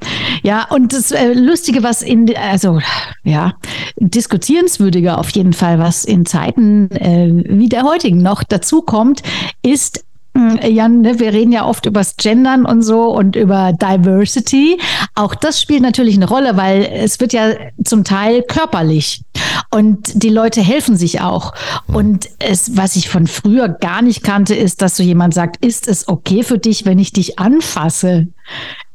Ja, 0.41 0.67
und 0.69 0.93
das 0.93 1.11
äh, 1.11 1.33
Lustige, 1.33 1.83
was 1.83 2.01
in, 2.01 2.35
also 2.35 2.79
ja, 3.23 3.53
diskutierenswürdiger 3.97 5.17
auf 5.17 5.29
jeden 5.29 5.53
Fall, 5.53 5.79
was 5.79 6.05
in 6.05 6.25
Zeiten 6.25 6.89
äh, 6.91 7.31
wie 7.49 7.69
der 7.69 7.83
heutigen 7.83 8.19
noch 8.19 8.43
dazu 8.43 8.81
kommt, 8.81 9.21
ist, 9.63 10.03
Jan, 10.35 11.01
ne, 11.01 11.19
wir 11.19 11.31
reden 11.31 11.51
ja 11.51 11.65
oft 11.65 11.85
übers 11.85 12.17
Gendern 12.17 12.65
und 12.65 12.81
so 12.81 13.15
und 13.15 13.35
über 13.35 13.71
Diversity. 13.73 14.79
Auch 15.13 15.35
das 15.35 15.61
spielt 15.61 15.81
natürlich 15.81 16.15
eine 16.15 16.27
Rolle, 16.27 16.57
weil 16.57 16.89
es 16.91 17.19
wird 17.19 17.33
ja 17.33 17.53
zum 17.83 18.03
Teil 18.03 18.41
körperlich. 18.41 19.23
Und 19.69 20.23
die 20.23 20.29
Leute 20.29 20.61
helfen 20.61 20.97
sich 20.97 21.21
auch. 21.21 21.53
Und 21.87 22.29
es, 22.39 22.75
was 22.75 22.95
ich 22.95 23.09
von 23.09 23.27
früher 23.27 23.69
gar 23.69 24.01
nicht 24.01 24.23
kannte, 24.23 24.55
ist, 24.55 24.81
dass 24.81 24.97
so 24.97 25.03
jemand 25.03 25.35
sagt, 25.35 25.63
ist 25.63 25.87
es 25.87 26.07
okay 26.07 26.43
für 26.43 26.57
dich, 26.57 26.85
wenn 26.85 26.97
ich 26.97 27.13
dich 27.13 27.37
anfasse? 27.37 28.27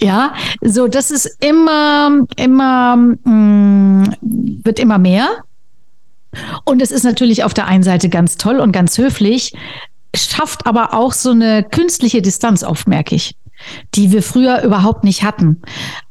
Ja, 0.00 0.34
so 0.60 0.88
das 0.88 1.10
ist 1.10 1.36
immer, 1.40 2.24
immer, 2.36 2.96
mh, 2.96 3.24
mm, 3.24 4.14
wird 4.64 4.78
immer 4.80 4.98
mehr. 4.98 5.28
Und 6.64 6.82
es 6.82 6.90
ist 6.90 7.04
natürlich 7.04 7.44
auf 7.44 7.54
der 7.54 7.66
einen 7.66 7.82
Seite 7.82 8.08
ganz 8.08 8.36
toll 8.36 8.58
und 8.58 8.72
ganz 8.72 8.98
höflich, 8.98 9.54
schafft 10.14 10.66
aber 10.66 10.94
auch 10.94 11.12
so 11.12 11.30
eine 11.30 11.62
künstliche 11.62 12.22
Distanz 12.22 12.62
auf, 12.62 12.86
merke 12.86 13.14
ich 13.14 13.36
die 13.94 14.12
wir 14.12 14.22
früher 14.22 14.62
überhaupt 14.62 15.04
nicht 15.04 15.22
hatten. 15.22 15.62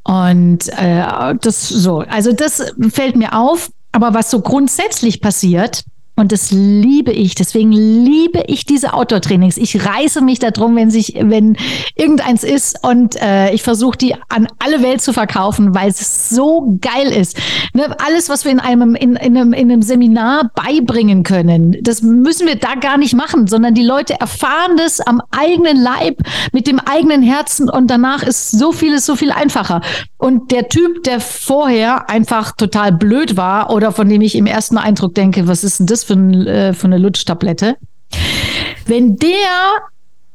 Und 0.04 0.70
äh, 0.70 1.36
das 1.42 1.68
so, 1.68 2.00
also 2.00 2.34
das 2.34 2.74
fällt 2.90 3.16
mir 3.16 3.34
auf. 3.34 3.72
Aber 3.92 4.14
was 4.14 4.30
so 4.30 4.42
grundsätzlich 4.42 5.22
passiert, 5.22 5.84
und 6.18 6.32
das 6.32 6.50
liebe 6.52 7.12
ich. 7.12 7.36
Deswegen 7.36 7.72
liebe 7.72 8.44
ich 8.48 8.66
diese 8.66 8.94
Outdoor-Trainings. 8.94 9.58
Ich 9.58 9.86
reiße 9.86 10.22
mich 10.22 10.40
darum, 10.40 10.76
wenn 10.76 10.90
sich, 10.90 11.14
wenn 11.20 11.56
irgendeins 11.96 12.44
ist 12.44 12.84
und 12.84 13.16
äh, 13.22 13.52
ich 13.54 13.62
versuche 13.62 13.98
die 13.98 14.16
an 14.28 14.48
alle 14.58 14.82
Welt 14.82 15.02
zu 15.02 15.14
verkaufen, 15.14 15.76
weil 15.76 15.90
es 15.90 16.30
so 16.30 16.80
geil 16.82 17.08
ist. 17.08 17.38
Ne? 17.74 17.96
Alles, 18.04 18.30
was 18.30 18.46
wir 18.46 18.52
in 18.52 18.60
einem, 18.60 18.96
in, 18.96 19.16
in, 19.16 19.38
einem, 19.38 19.54
in 19.54 19.72
einem 19.72 19.84
Seminar 19.84 20.50
beibringen 20.56 21.22
können, 21.22 21.78
das 21.82 22.02
müssen 22.02 22.48
wir 22.48 22.56
da 22.56 22.74
gar 22.74 22.98
nicht 22.98 23.16
machen, 23.16 23.46
sondern 23.46 23.76
die 23.76 23.86
Leute 23.86 24.20
erfahren 24.20 24.76
das 24.76 25.00
am 25.00 25.22
eigenen 25.30 25.78
Leib, 25.78 26.18
mit 26.52 26.66
dem 26.66 26.80
eigenen 26.80 27.22
Herzen 27.22 27.70
und 27.70 27.92
danach 27.92 28.24
ist 28.24 28.52
so 28.52 28.72
vieles 28.72 29.06
so 29.06 29.16
viel 29.16 29.32
einfacher. 29.32 29.82
Und 30.18 30.52
der 30.52 30.68
Typ, 30.68 31.04
der 31.04 31.20
vorher 31.20 32.10
einfach 32.10 32.54
total 32.54 32.92
blöd 32.92 33.38
war 33.38 33.72
oder 33.72 33.92
von 33.92 34.10
dem 34.10 34.22
ich 34.22 34.34
im 34.34 34.48
ersten 34.48 34.80
Eindruck 34.80 35.14
denke, 35.14 35.48
was 35.48 35.64
ist 35.64 35.80
denn 35.80 35.86
das 35.86 36.07
für, 36.08 36.14
ein, 36.14 36.48
äh, 36.48 36.74
für 36.74 36.88
eine 36.88 36.98
Lutschtablette. 36.98 37.76
Wenn 38.86 39.18
der 39.18 39.82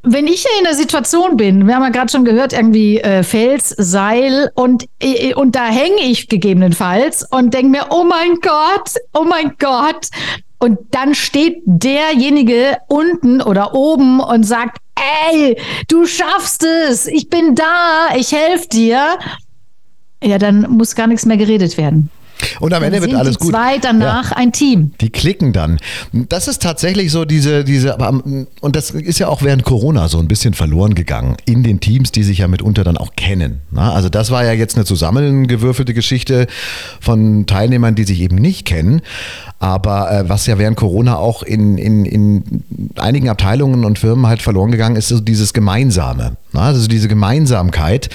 wenn 0.04 0.26
ich 0.26 0.44
in 0.58 0.64
der 0.64 0.74
Situation 0.74 1.36
bin, 1.36 1.66
wir 1.66 1.76
haben 1.76 1.84
ja 1.84 1.90
gerade 1.90 2.10
schon 2.10 2.24
gehört, 2.24 2.52
irgendwie 2.52 2.98
äh, 2.98 3.22
Fels, 3.22 3.68
Seil 3.78 4.50
und, 4.56 4.86
äh, 5.00 5.32
und 5.34 5.54
da 5.54 5.66
hänge 5.66 6.02
ich 6.02 6.28
gegebenenfalls 6.28 7.24
und 7.30 7.54
denke 7.54 7.70
mir, 7.70 7.86
oh 7.90 8.02
mein 8.02 8.34
Gott, 8.40 8.96
oh 9.14 9.22
mein 9.22 9.52
Gott. 9.60 10.08
Und 10.58 10.78
dann 10.90 11.14
steht 11.14 11.62
derjenige 11.66 12.78
unten 12.88 13.40
oder 13.40 13.74
oben 13.74 14.18
und 14.18 14.42
sagt, 14.42 14.78
ey, 15.30 15.56
du 15.86 16.04
schaffst 16.06 16.64
es, 16.64 17.06
ich 17.06 17.28
bin 17.30 17.54
da, 17.54 18.08
ich 18.16 18.32
helfe 18.32 18.68
dir. 18.68 19.18
Ja, 20.22 20.38
dann 20.38 20.62
muss 20.70 20.96
gar 20.96 21.06
nichts 21.06 21.26
mehr 21.26 21.36
geredet 21.36 21.78
werden. 21.78 22.10
Und 22.60 22.74
am 22.74 22.82
Ende 22.82 23.00
wird 23.00 23.14
alles 23.14 23.38
gut. 23.38 23.50
Zwei 23.50 23.78
danach 23.78 24.30
ja. 24.30 24.36
ein 24.36 24.52
Team. 24.52 24.92
Die 25.00 25.10
klicken 25.10 25.52
dann. 25.52 25.78
Das 26.12 26.48
ist 26.48 26.62
tatsächlich 26.62 27.10
so 27.12 27.24
diese, 27.24 27.64
diese, 27.64 27.96
und 28.60 28.76
das 28.76 28.90
ist 28.90 29.18
ja 29.18 29.28
auch 29.28 29.42
während 29.42 29.64
Corona 29.64 30.08
so 30.08 30.18
ein 30.18 30.28
bisschen 30.28 30.54
verloren 30.54 30.94
gegangen 30.94 31.36
in 31.44 31.62
den 31.62 31.80
Teams, 31.80 32.12
die 32.12 32.22
sich 32.22 32.38
ja 32.38 32.48
mitunter 32.48 32.84
dann 32.84 32.96
auch 32.96 33.14
kennen. 33.16 33.60
Also 33.74 34.08
das 34.08 34.30
war 34.30 34.44
ja 34.44 34.52
jetzt 34.52 34.76
eine 34.76 34.84
zusammengewürfelte 34.84 35.94
Geschichte 35.94 36.46
von 37.00 37.46
Teilnehmern, 37.46 37.94
die 37.94 38.04
sich 38.04 38.20
eben 38.20 38.36
nicht 38.36 38.66
kennen. 38.66 39.02
Aber 39.58 40.10
äh, 40.10 40.28
was 40.28 40.46
ja 40.46 40.58
während 40.58 40.76
Corona 40.76 41.16
auch 41.16 41.44
in, 41.44 41.78
in, 41.78 42.04
in 42.04 42.64
einigen 42.96 43.28
Abteilungen 43.28 43.84
und 43.84 43.98
Firmen 43.98 44.26
halt 44.26 44.42
verloren 44.42 44.72
gegangen 44.72 44.96
ist, 44.96 45.08
so 45.08 45.20
dieses 45.20 45.52
Gemeinsame. 45.52 46.36
Also 46.52 46.88
diese 46.88 47.08
Gemeinsamkeit, 47.08 48.10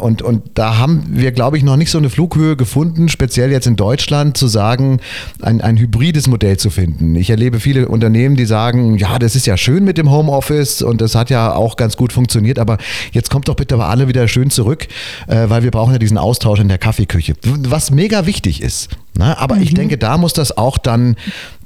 und, 0.00 0.22
und 0.22 0.42
da 0.54 0.78
haben 0.78 1.04
wir, 1.10 1.32
glaube 1.32 1.56
ich, 1.56 1.62
noch 1.62 1.76
nicht 1.76 1.90
so 1.90 1.98
eine 1.98 2.10
Flughöhe 2.10 2.56
gefunden, 2.56 3.08
speziell 3.08 3.50
jetzt 3.50 3.66
in 3.66 3.76
Deutschland, 3.76 4.36
zu 4.36 4.48
sagen, 4.48 5.00
ein, 5.40 5.60
ein 5.60 5.76
hybrides 5.76 6.26
Modell 6.26 6.56
zu 6.56 6.70
finden. 6.70 7.14
Ich 7.16 7.30
erlebe 7.30 7.60
viele 7.60 7.88
Unternehmen, 7.88 8.36
die 8.36 8.46
sagen, 8.46 8.96
ja, 8.98 9.18
das 9.18 9.36
ist 9.36 9.46
ja 9.46 9.56
schön 9.56 9.84
mit 9.84 9.98
dem 9.98 10.10
Homeoffice 10.10 10.82
und 10.82 11.00
das 11.00 11.14
hat 11.14 11.30
ja 11.30 11.54
auch 11.54 11.76
ganz 11.76 11.96
gut 11.96 12.12
funktioniert, 12.12 12.58
aber 12.58 12.78
jetzt 13.12 13.30
kommt 13.30 13.48
doch 13.48 13.54
bitte 13.54 13.74
aber 13.74 13.88
alle 13.88 14.08
wieder 14.08 14.26
schön 14.28 14.50
zurück, 14.50 14.88
äh, 15.26 15.48
weil 15.48 15.62
wir 15.62 15.70
brauchen 15.70 15.92
ja 15.92 15.98
diesen 15.98 16.18
Austausch 16.18 16.60
in 16.60 16.68
der 16.68 16.78
Kaffeeküche, 16.78 17.34
was 17.42 17.90
mega 17.90 18.26
wichtig 18.26 18.62
ist. 18.62 18.90
Ne? 19.16 19.38
Aber 19.38 19.56
mhm. 19.56 19.62
ich 19.62 19.74
denke, 19.74 19.98
da 19.98 20.18
muss 20.18 20.32
das 20.32 20.56
auch 20.56 20.78
dann 20.78 21.16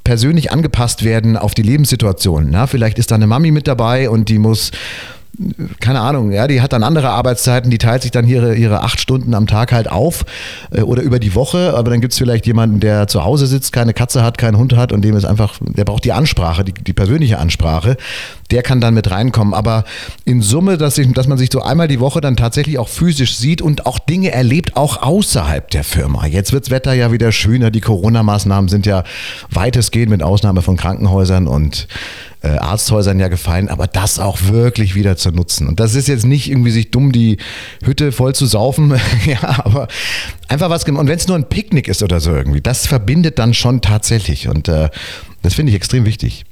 persönlich 0.05 0.51
angepasst 0.51 1.05
werden 1.05 1.37
auf 1.37 1.55
die 1.55 1.63
Lebenssituation. 1.63 2.49
Na, 2.51 2.67
vielleicht 2.67 2.99
ist 2.99 3.11
da 3.11 3.15
eine 3.15 3.27
Mami 3.27 3.51
mit 3.51 3.69
dabei 3.69 4.11
und 4.11 4.29
die 4.29 4.39
muss 4.39 4.73
keine 5.81 6.01
Ahnung, 6.01 6.31
ja, 6.31 6.47
die 6.47 6.61
hat 6.61 6.73
dann 6.73 6.83
andere 6.83 7.09
Arbeitszeiten, 7.09 7.71
die 7.71 7.79
teilt 7.79 8.03
sich 8.03 8.11
dann 8.11 8.27
ihre, 8.27 8.55
ihre 8.55 8.83
acht 8.83 9.01
Stunden 9.01 9.35
am 9.35 9.47
Tag 9.47 9.73
halt 9.73 9.91
auf 9.91 10.25
äh, 10.71 10.83
oder 10.83 11.03
über 11.03 11.19
die 11.19 11.35
Woche, 11.35 11.75
aber 11.75 11.91
dann 11.91 12.01
gibt 12.01 12.13
es 12.13 12.19
vielleicht 12.19 12.47
jemanden, 12.47 12.81
der 12.81 13.09
zu 13.09 13.25
Hause 13.25 13.47
sitzt, 13.47 13.73
keine 13.73 13.95
Katze 13.95 14.23
hat, 14.23 14.37
keinen 14.37 14.59
Hund 14.59 14.77
hat 14.77 14.93
und 14.93 15.03
dem 15.03 15.17
ist 15.17 15.25
einfach, 15.25 15.59
der 15.61 15.85
braucht 15.85 16.05
die 16.05 16.13
Ansprache, 16.13 16.65
die, 16.65 16.75
die 16.75 16.93
persönliche 16.93 17.39
Ansprache, 17.39 17.97
der 18.53 18.63
kann 18.63 18.81
dann 18.81 18.95
mit 18.95 19.11
reinkommen. 19.11 19.55
Aber 19.55 19.85
in 20.25 20.43
Summe, 20.43 20.79
dass, 20.79 20.99
ich, 20.99 21.11
dass 21.13 21.27
man 21.27 21.39
sich 21.39 21.51
so 21.53 21.63
einmal 21.63 21.89
die 21.89 22.01
Woche 22.01 22.21
dann 22.21 22.37
tatsächlich 22.37 22.79
auch 22.79 22.89
physisch 22.89 23.37
sieht 23.37 23.63
und 23.63 23.87
auch 23.87 23.99
Dinge 23.99 24.31
erlebt, 24.31 24.77
auch 24.77 25.03
außerhalb 25.03 25.71
der 25.71 25.85
Firma. 25.85 26.27
Jetzt 26.27 26.53
wird 26.53 26.67
das 26.67 26.71
Wetter 26.71 26.93
ja 26.93 27.11
wieder 27.13 27.33
schöner, 27.33 27.71
die 27.71 27.81
Corona-Maßnahmen 27.81 28.69
sind 28.69 28.87
ja 28.87 29.05
weitestgehend 29.51 30.11
mit 30.11 30.23
Ausnahme 30.23 30.63
von 30.63 30.77
Krankenhäusern 30.77 31.49
und 31.49 31.89
äh, 32.43 32.49
Arzthäusern 32.49 33.19
ja 33.21 33.29
gefallen, 33.29 33.69
aber 33.69 33.87
das 33.87 34.19
auch 34.19 34.39
wirklich 34.49 34.95
wieder 34.95 35.17
zu 35.17 35.31
nutzen. 35.31 35.69
Und 35.69 35.81
das 35.81 35.95
ist 35.95 36.09
jetzt 36.09 36.25
nicht 36.25 36.51
irgendwie 36.51 36.71
sich 36.71 36.91
dumm 36.91 37.13
die 37.13 37.39
Hütte 37.85 38.13
voll 38.13 38.35
zu 38.35 38.47
saufen, 38.47 38.95
ja, 39.25 39.65
aber 39.65 39.89
einfach 40.49 40.69
was 40.71 40.85
Und 40.85 41.09
wenn 41.09 41.17
es 41.17 41.29
nur 41.29 41.37
ein 41.37 41.49
Picknick 41.49 41.89
ist 41.89 42.03
oder 42.03 42.21
so 42.21 42.35
irgendwie, 42.35 42.61
das 42.61 42.87
verbindet 42.87 43.39
dann 43.39 43.55
schon 43.55 43.81
tatsächlich. 43.81 44.49
Und 44.49 44.69
äh, 44.69 44.91
das 45.43 45.55
finde 45.55 45.71
ich 45.71 45.77
extrem 45.77 46.05
wichtig. 46.05 46.45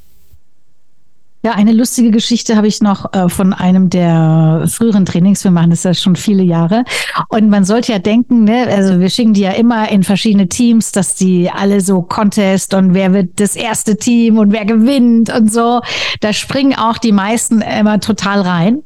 Ja, 1.42 1.52
eine 1.52 1.72
lustige 1.72 2.10
Geschichte 2.10 2.54
habe 2.54 2.66
ich 2.66 2.82
noch 2.82 3.14
äh, 3.14 3.30
von 3.30 3.54
einem 3.54 3.88
der 3.88 4.66
früheren 4.68 5.06
Trainings. 5.06 5.42
Wir 5.42 5.50
machen 5.50 5.70
das 5.70 5.84
ja 5.84 5.94
schon 5.94 6.14
viele 6.14 6.42
Jahre. 6.42 6.84
Und 7.28 7.48
man 7.48 7.64
sollte 7.64 7.92
ja 7.92 7.98
denken, 7.98 8.44
ne, 8.44 8.66
also 8.68 9.00
wir 9.00 9.08
schicken 9.08 9.32
die 9.32 9.40
ja 9.40 9.52
immer 9.52 9.88
in 9.88 10.02
verschiedene 10.02 10.48
Teams, 10.48 10.92
dass 10.92 11.14
die 11.14 11.50
alle 11.50 11.80
so 11.80 12.02
Contest 12.02 12.74
und 12.74 12.92
wer 12.92 13.14
wird 13.14 13.40
das 13.40 13.56
erste 13.56 13.96
Team 13.96 14.36
und 14.36 14.52
wer 14.52 14.66
gewinnt 14.66 15.34
und 15.34 15.50
so. 15.50 15.80
Da 16.20 16.34
springen 16.34 16.74
auch 16.74 16.98
die 16.98 17.12
meisten 17.12 17.62
immer 17.62 18.00
total 18.00 18.42
rein. 18.42 18.82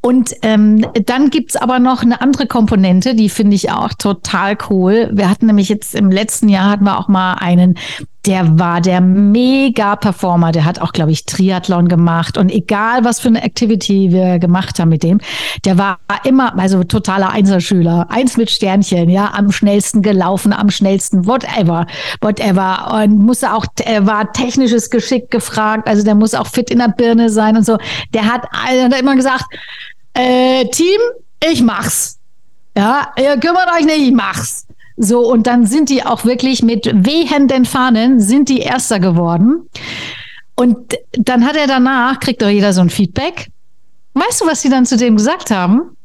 Und 0.00 0.34
ähm, 0.42 0.86
dann 1.06 1.30
gibt's 1.30 1.56
aber 1.56 1.80
noch 1.80 2.02
eine 2.02 2.20
andere 2.20 2.46
Komponente, 2.46 3.16
die 3.16 3.28
finde 3.28 3.56
ich 3.56 3.70
auch 3.70 3.92
total 3.94 4.56
cool. 4.70 5.10
Wir 5.12 5.28
hatten 5.28 5.46
nämlich 5.46 5.68
jetzt 5.68 5.94
im 5.96 6.10
letzten 6.10 6.48
Jahr 6.48 6.70
hatten 6.70 6.84
wir 6.84 6.98
auch 6.98 7.08
mal 7.08 7.34
einen, 7.34 7.76
der 8.26 8.58
war 8.58 8.80
der 8.80 9.00
Mega-Performer. 9.00 10.52
Der 10.52 10.64
hat 10.64 10.80
auch, 10.80 10.92
glaube 10.92 11.10
ich, 11.10 11.24
Triathlon 11.24 11.88
gemacht. 11.88 12.38
Und 12.38 12.50
egal, 12.50 13.04
was 13.04 13.20
für 13.20 13.28
eine 13.28 13.42
Activity 13.42 14.12
wir 14.12 14.38
gemacht 14.38 14.78
haben 14.78 14.90
mit 14.90 15.02
dem, 15.02 15.20
der 15.64 15.78
war 15.78 15.98
immer, 16.24 16.56
also 16.58 16.84
totaler 16.84 17.30
Einzelschüler. 17.30 18.06
Eins 18.10 18.36
mit 18.36 18.50
Sternchen, 18.50 19.08
ja, 19.10 19.32
am 19.34 19.50
schnellsten 19.50 20.02
gelaufen, 20.02 20.52
am 20.52 20.70
schnellsten, 20.70 21.26
whatever, 21.26 21.86
whatever. 22.20 23.02
Und 23.02 23.18
musste 23.18 23.52
auch, 23.52 23.66
er 23.84 24.06
war 24.06 24.32
technisches 24.32 24.90
Geschick 24.90 25.30
gefragt. 25.30 25.88
Also 25.88 26.04
der 26.04 26.14
muss 26.14 26.34
auch 26.34 26.46
fit 26.46 26.70
in 26.70 26.78
der 26.78 26.88
Birne 26.88 27.28
sein 27.28 27.56
und 27.56 27.66
so. 27.66 27.78
Der 28.14 28.24
hat, 28.24 28.46
der 28.70 28.84
hat 28.84 29.00
immer 29.00 29.16
gesagt, 29.16 29.44
äh, 30.14 30.64
Team, 30.66 31.00
ich 31.50 31.62
mach's. 31.62 32.18
Ja, 32.76 33.08
ihr 33.18 33.36
kümmert 33.38 33.68
euch 33.76 33.84
nicht, 33.84 33.98
ich 33.98 34.12
mach's. 34.12 34.66
So, 35.04 35.28
und 35.28 35.48
dann 35.48 35.66
sind 35.66 35.90
die 35.90 36.04
auch 36.04 36.24
wirklich 36.24 36.62
mit 36.62 36.86
wehenden 36.86 37.64
Fahnen, 37.64 38.20
sind 38.20 38.48
die 38.48 38.60
Erster 38.60 39.00
geworden. 39.00 39.68
Und 40.54 40.94
dann 41.12 41.44
hat 41.44 41.56
er 41.56 41.66
danach, 41.66 42.20
kriegt 42.20 42.40
doch 42.40 42.48
jeder 42.48 42.72
so 42.72 42.82
ein 42.82 42.90
Feedback. 42.90 43.48
Weißt 44.14 44.40
du, 44.40 44.46
was 44.46 44.62
sie 44.62 44.68
dann 44.68 44.86
zu 44.86 44.96
dem 44.96 45.16
gesagt 45.16 45.50
haben? 45.50 45.96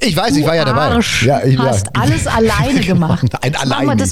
Ich 0.00 0.16
weiß, 0.16 0.36
ich 0.36 0.46
war 0.46 0.54
ja 0.56 0.64
dabei. 0.64 0.88
Arsch, 0.88 1.24
ja, 1.24 1.44
ich 1.44 1.58
hast 1.58 1.86
ja. 1.94 2.02
alles 2.02 2.26
alleine 2.26 2.80
gemacht. 2.80 3.26
Ein 3.42 3.54
alleine. 3.56 4.04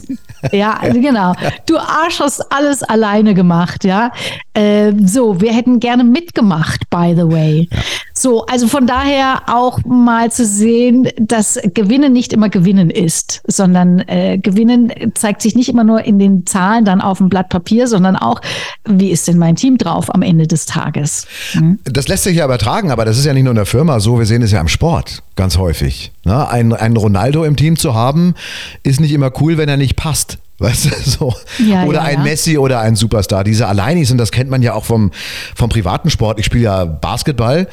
ja, 0.53 0.79
genau. 0.93 1.35
Du 1.67 1.79
Arsch 1.79 2.21
hast 2.21 2.41
alles 2.53 2.83
alleine 2.83 3.35
gemacht, 3.35 3.85
ja. 3.85 4.13
Äh, 4.55 4.93
so, 5.05 5.41
wir 5.41 5.53
hätten 5.53 5.81
gerne 5.81 6.05
mitgemacht, 6.05 6.89
by 6.91 7.15
the 7.17 7.31
way. 7.31 7.69
Ja. 7.71 7.79
So, 8.19 8.47
also 8.47 8.67
von 8.67 8.87
daher 8.87 9.43
auch 9.47 9.81
mal 9.85 10.33
zu 10.33 10.47
sehen, 10.47 11.09
dass 11.19 11.61
Gewinnen 11.75 12.15
nicht 12.15 12.33
immer 12.33 12.49
Gewinnen 12.49 12.89
ist, 12.89 13.43
sondern 13.47 14.01
äh, 14.01 14.39
Gewinnen 14.39 14.91
zeigt 15.15 15.43
sich 15.43 15.55
nicht 15.55 15.69
immer 15.69 15.85
nur 15.85 16.03
in 16.03 16.19
den 16.19 16.47
Zahlen 16.47 16.87
dann 16.87 17.03
auf 17.03 17.19
dem 17.19 17.29
Blatt 17.29 17.51
Papier, 17.51 17.87
sondern 17.87 18.17
auch, 18.17 18.41
wie 18.89 19.11
ist 19.11 19.29
denn 19.29 19.37
mein 19.37 19.57
Team 19.57 19.77
drauf 19.77 20.13
am 20.15 20.23
Ende 20.23 20.47
des 20.47 20.65
Tages? 20.65 21.27
Mhm. 21.53 21.79
Das 21.85 22.09
lässt 22.09 22.25
sich 22.25 22.37
ja 22.37 22.47
übertragen, 22.47 22.91
aber 22.91 23.05
das 23.05 23.19
ist 23.19 23.27
ja 23.27 23.35
nicht 23.35 23.45
nur 23.45 23.53
in 23.53 23.57
der 23.57 23.67
Firma 23.67 24.01
so, 24.01 24.19
wir 24.19 24.27
sehen 24.27 24.41
es 24.41 24.51
ja 24.51 24.63
im 24.63 24.69
Sport 24.69 25.23
ganz 25.37 25.46
häufig. 25.59 26.13
Ne? 26.25 26.49
Ein, 26.49 26.73
ein 26.73 26.97
Ronaldo 26.97 27.45
im 27.45 27.57
Team 27.57 27.77
zu 27.77 27.95
haben, 27.95 28.35
ist 28.83 29.01
nicht 29.01 29.13
immer 29.13 29.31
cool, 29.41 29.57
wenn 29.59 29.69
er 29.69 29.77
nicht 29.77 29.97
passt. 29.97 30.39
Weißt 30.59 30.87
du, 30.87 31.11
so. 31.11 31.35
Ja, 31.59 31.85
oder 31.85 31.99
ja, 31.99 32.05
ein 32.05 32.19
ja. 32.19 32.25
Messi 32.25 32.57
oder 32.57 32.81
ein 32.81 32.97
Superstar. 32.97 33.45
Diese 33.45 33.69
Alleinis, 33.69 34.11
und 34.11 34.19
das 34.19 34.33
kennt 34.33 34.51
man 34.51 34.63
ja 34.63 34.73
auch 34.73 34.85
vom, 34.85 35.11
vom 35.55 35.69
privaten 35.69 36.09
Sport. 36.09 36.39
Ich 36.39 36.47
spiele 36.47 36.65
ja 36.65 36.85
Basketball 36.87 37.69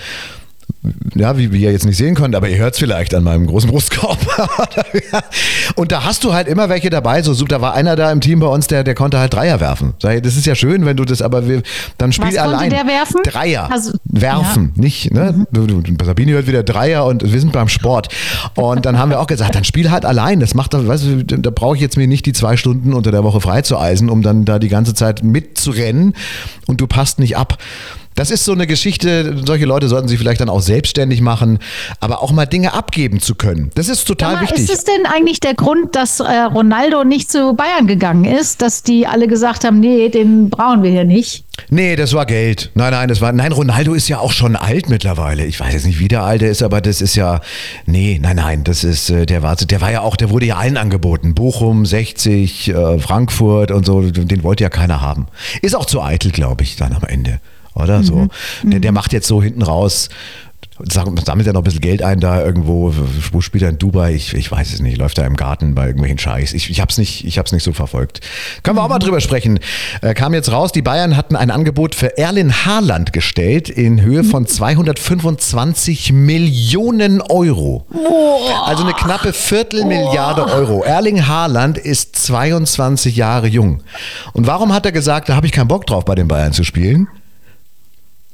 ja, 1.15 1.37
wie, 1.37 1.51
wie 1.53 1.61
ihr 1.61 1.71
jetzt 1.71 1.85
nicht 1.85 1.97
sehen 1.97 2.15
könnt, 2.15 2.35
aber 2.35 2.49
ihr 2.49 2.57
hört 2.57 2.73
es 2.73 2.79
vielleicht 2.79 3.13
an 3.13 3.23
meinem 3.23 3.47
großen 3.47 3.69
Brustkorb. 3.69 4.17
und 5.75 5.91
da 5.91 6.03
hast 6.03 6.23
du 6.23 6.33
halt 6.33 6.47
immer 6.47 6.67
welche 6.67 6.89
dabei. 6.89 7.21
So, 7.21 7.33
da 7.45 7.61
war 7.61 7.73
einer 7.73 7.95
da 7.95 8.11
im 8.11 8.19
Team 8.19 8.39
bei 8.39 8.47
uns, 8.47 8.67
der, 8.67 8.83
der 8.83 8.93
konnte 8.93 9.19
halt 9.19 9.33
Dreier 9.33 9.59
werfen. 9.59 9.93
Das 9.99 10.35
ist 10.35 10.45
ja 10.45 10.55
schön, 10.55 10.85
wenn 10.85 10.97
du 10.97 11.05
das, 11.05 11.21
aber 11.21 11.47
wir, 11.47 11.61
dann 11.97 12.11
spiel 12.11 12.27
Was 12.27 12.37
allein. 12.37 12.69
der 12.69 12.85
werfen? 12.85 13.21
Dreier. 13.23 13.71
Also, 13.71 13.93
werfen, 14.03 14.73
ja. 14.75 14.81
nicht, 14.81 15.13
ne? 15.13 15.45
Mhm. 15.51 15.97
Sabine 16.03 16.33
hört 16.33 16.47
wieder 16.47 16.63
Dreier 16.63 17.05
und 17.05 17.23
wir 17.23 17.39
sind 17.39 17.53
beim 17.53 17.69
Sport. 17.69 18.09
Und 18.55 18.85
dann 18.85 18.97
haben 18.97 19.09
wir 19.09 19.21
auch 19.21 19.27
gesagt, 19.27 19.55
dann 19.55 19.63
spiel 19.63 19.89
halt 19.89 20.05
allein. 20.05 20.39
Das 20.41 20.53
macht, 20.53 20.73
weißt 20.73 21.05
du, 21.05 21.23
da 21.23 21.49
brauche 21.49 21.75
ich 21.75 21.81
jetzt 21.81 21.95
mir 21.95 22.07
nicht 22.07 22.25
die 22.25 22.33
zwei 22.33 22.57
Stunden 22.57 22.93
unter 22.93 23.11
der 23.11 23.23
Woche 23.23 23.39
frei 23.39 23.61
zu 23.61 23.77
eisen, 23.77 24.09
um 24.09 24.21
dann 24.21 24.43
da 24.43 24.59
die 24.59 24.69
ganze 24.69 24.93
Zeit 24.93 25.23
mitzurennen 25.23 26.13
und 26.67 26.81
du 26.81 26.87
passt 26.87 27.19
nicht 27.19 27.37
ab. 27.37 27.57
Das 28.15 28.31
ist 28.31 28.45
so 28.45 28.51
eine 28.51 28.67
Geschichte, 28.67 29.41
solche 29.45 29.65
Leute 29.65 29.87
sollten 29.87 30.07
sich 30.07 30.19
vielleicht 30.19 30.41
dann 30.41 30.49
auch 30.49 30.61
selbstständig 30.61 31.21
machen, 31.21 31.59
aber 31.99 32.21
auch 32.21 32.31
mal 32.31 32.45
Dinge 32.45 32.73
abgeben 32.73 33.19
zu 33.19 33.35
können. 33.35 33.71
Das 33.75 33.89
ist 33.89 34.05
total 34.05 34.35
mal, 34.35 34.41
wichtig. 34.43 34.63
Ist 34.63 34.73
es 34.73 34.83
denn 34.83 35.05
eigentlich 35.05 35.39
der 35.39 35.53
Grund, 35.53 35.95
dass 35.95 36.19
äh, 36.19 36.23
Ronaldo 36.23 37.03
nicht 37.03 37.31
zu 37.31 37.53
Bayern 37.53 37.87
gegangen 37.87 38.25
ist, 38.25 38.61
dass 38.61 38.83
die 38.83 39.07
alle 39.07 39.27
gesagt 39.27 39.63
haben, 39.63 39.79
nee, 39.79 40.09
den 40.09 40.49
brauchen 40.49 40.83
wir 40.83 40.91
hier 40.91 41.05
nicht? 41.05 41.45
Nee, 41.69 41.95
das 41.95 42.13
war 42.13 42.25
Geld. 42.25 42.71
Nein, 42.73 42.91
nein, 42.91 43.09
das 43.09 43.21
war. 43.21 43.31
Nein, 43.31 43.51
Ronaldo 43.51 43.93
ist 43.93 44.07
ja 44.07 44.17
auch 44.19 44.31
schon 44.31 44.55
alt 44.55 44.89
mittlerweile. 44.89 45.45
Ich 45.45 45.59
weiß 45.59 45.73
jetzt 45.73 45.85
nicht, 45.85 45.99
wie 45.99 46.07
der 46.07 46.23
alte 46.23 46.47
ist, 46.47 46.63
aber 46.63 46.81
das 46.81 46.99
ist 46.99 47.15
ja. 47.15 47.41
Nee, 47.85 48.19
nein, 48.21 48.37
nein, 48.37 48.63
das 48.63 48.83
ist, 48.83 49.09
äh, 49.11 49.25
der 49.25 49.43
war, 49.43 49.55
der 49.55 49.81
war 49.81 49.91
ja 49.91 50.01
auch, 50.01 50.15
der 50.15 50.31
wurde 50.31 50.47
ja 50.47 50.57
allen 50.57 50.77
angeboten. 50.77 51.35
Bochum, 51.35 51.85
60, 51.85 52.69
äh, 52.69 52.99
Frankfurt 52.99 53.71
und 53.71 53.85
so, 53.85 54.01
den 54.01 54.43
wollte 54.43 54.63
ja 54.63 54.69
keiner 54.69 55.01
haben. 55.01 55.27
Ist 55.61 55.75
auch 55.75 55.85
zu 55.85 56.01
eitel, 56.01 56.31
glaube 56.31 56.63
ich, 56.63 56.75
dann 56.75 56.93
am 56.93 57.03
Ende 57.03 57.39
oder? 57.75 57.99
Mhm. 57.99 58.03
So. 58.03 58.27
Der, 58.63 58.79
der, 58.79 58.91
mhm. 58.91 58.95
macht 58.95 59.13
jetzt 59.13 59.27
so 59.27 59.41
hinten 59.41 59.61
raus 59.61 60.09
sammelt 60.79 61.47
er 61.47 61.53
noch 61.53 61.61
ein 61.61 61.63
bisschen 61.63 61.81
Geld 61.81 62.01
ein 62.01 62.19
da 62.19 62.43
irgendwo, 62.43 62.93
wo 63.31 63.41
spielt 63.41 63.63
er 63.63 63.69
in 63.69 63.77
Dubai? 63.77 64.13
Ich, 64.13 64.33
ich 64.33 64.51
weiß 64.51 64.73
es 64.73 64.81
nicht. 64.81 64.97
Läuft 64.97 65.17
er 65.17 65.25
im 65.25 65.35
Garten 65.35 65.75
bei 65.75 65.85
irgendwelchen 65.85 66.17
Scheiß? 66.17 66.53
Ich, 66.53 66.69
ich 66.69 66.81
habe 66.81 66.89
es 66.89 66.97
nicht, 66.97 67.25
ich 67.25 67.37
hab's 67.37 67.51
nicht 67.51 67.63
so 67.63 67.73
verfolgt. 67.73 68.21
Können 68.63 68.77
wir 68.77 68.83
auch 68.83 68.89
mal 68.89 68.99
drüber 68.99 69.21
sprechen. 69.21 69.59
Äh, 70.01 70.13
kam 70.13 70.33
jetzt 70.33 70.51
raus, 70.51 70.71
die 70.71 70.81
Bayern 70.81 71.15
hatten 71.15 71.35
ein 71.35 71.51
Angebot 71.51 71.93
für 71.95 72.17
Erlin 72.17 72.65
Haaland 72.65 73.13
gestellt 73.13 73.69
in 73.69 74.01
Höhe 74.01 74.23
von 74.23 74.47
225 74.47 76.11
Millionen 76.11 77.21
Euro. 77.21 77.85
Also 78.65 78.83
eine 78.83 78.93
knappe 78.93 79.31
Viertelmilliarde 79.31 80.45
Euro. 80.45 80.83
Erling 80.83 81.27
Haaland 81.27 81.77
ist 81.77 82.15
22 82.15 83.15
Jahre 83.15 83.47
jung. 83.47 83.83
Und 84.33 84.47
warum 84.47 84.73
hat 84.73 84.85
er 84.85 84.91
gesagt, 84.91 85.29
da 85.29 85.35
habe 85.35 85.45
ich 85.45 85.51
keinen 85.51 85.67
Bock 85.67 85.85
drauf, 85.85 86.05
bei 86.05 86.15
den 86.15 86.27
Bayern 86.27 86.53
zu 86.53 86.63
spielen? 86.63 87.07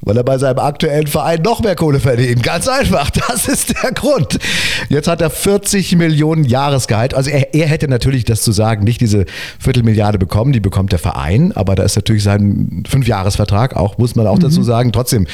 Weil 0.02 0.16
er 0.16 0.24
bei 0.24 0.38
seinem 0.38 0.60
aktuellen 0.60 1.08
Verein 1.08 1.42
noch 1.42 1.62
mehr 1.62 1.76
Kohle 1.76 2.00
verdient. 2.00 2.42
Ganz 2.42 2.68
einfach. 2.68 3.10
Das 3.30 3.48
ist 3.48 3.84
der 3.84 3.92
Grund. 3.92 4.40
Jetzt 4.88 5.08
hat 5.08 5.22
er 5.22 5.30
40 5.30 5.96
Millionen 5.98 6.46
Jahresgehalt. 6.46 7.14
Also 7.14 7.30
er, 7.30 7.54
er 7.54 7.68
hätte 7.68 7.88
natürlich 7.90 8.24
das 8.24 8.42
zu 8.42 8.52
sagen, 8.52 8.86
nicht 8.86 9.02
diese 9.02 9.26
Viertelmilliarde 9.60 10.18
bekommen, 10.18 10.54
die 10.54 10.62
bekommt 10.62 10.94
der 10.94 11.00
Verein. 11.00 11.52
Aber 11.52 11.76
da 11.76 11.84
ist 11.84 11.96
natürlich 11.98 12.24
sein 12.24 12.84
Fünfjahresvertrag 12.88 13.76
auch, 13.76 13.98
muss 13.98 14.16
man 14.16 14.26
auch 14.26 14.38
mhm. 14.38 14.42
dazu 14.42 14.64
sagen. 14.64 14.94
Trotzdem, 14.94 15.28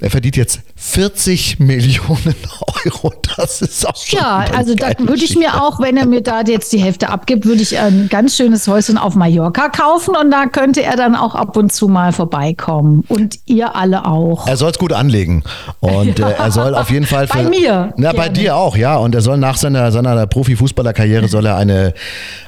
er 0.00 0.10
verdient 0.10 0.36
jetzt 0.36 0.60
40 0.76 1.58
Millionen 1.58 2.34
Euro. 2.84 3.12
Das 3.36 3.62
ist 3.62 3.88
auch 3.88 3.96
schon 3.96 4.18
Ja, 4.18 4.44
also 4.54 4.74
da 4.74 4.88
würde 4.98 5.24
ich 5.24 5.36
mir 5.36 5.62
auch, 5.62 5.80
wenn 5.80 5.96
er 5.96 6.06
mir 6.06 6.20
da 6.20 6.42
jetzt 6.42 6.72
die 6.72 6.78
Hälfte 6.78 7.08
abgibt, 7.08 7.46
würde 7.46 7.62
ich 7.62 7.78
ein 7.78 8.08
ganz 8.10 8.36
schönes 8.36 8.68
Häuschen 8.68 8.98
auf 8.98 9.14
Mallorca 9.14 9.70
kaufen 9.70 10.14
und 10.14 10.30
da 10.30 10.46
könnte 10.46 10.82
er 10.82 10.96
dann 10.96 11.16
auch 11.16 11.34
ab 11.34 11.56
und 11.56 11.72
zu 11.72 11.88
mal 11.88 12.12
vorbeikommen. 12.12 13.04
Und 13.08 13.38
ihr 13.46 13.76
alle 13.76 14.04
auch 14.04 14.09
auch. 14.10 14.46
Er 14.46 14.56
soll 14.56 14.70
es 14.70 14.78
gut 14.78 14.92
anlegen. 14.92 15.42
Und 15.80 16.18
äh, 16.18 16.32
er 16.32 16.50
soll 16.50 16.74
auf 16.74 16.90
jeden 16.90 17.06
Fall. 17.06 17.26
Bei 17.32 17.44
mir. 17.44 17.92
Na, 17.96 18.12
bei 18.12 18.28
dir 18.28 18.56
auch, 18.56 18.76
ja. 18.76 18.96
Und 18.96 19.14
er 19.14 19.20
soll 19.20 19.38
nach 19.38 19.56
seiner, 19.56 19.92
seiner 19.92 20.26
Profifußballerkarriere 20.26 21.28
soll 21.28 21.46
er 21.46 21.56
eine, 21.56 21.94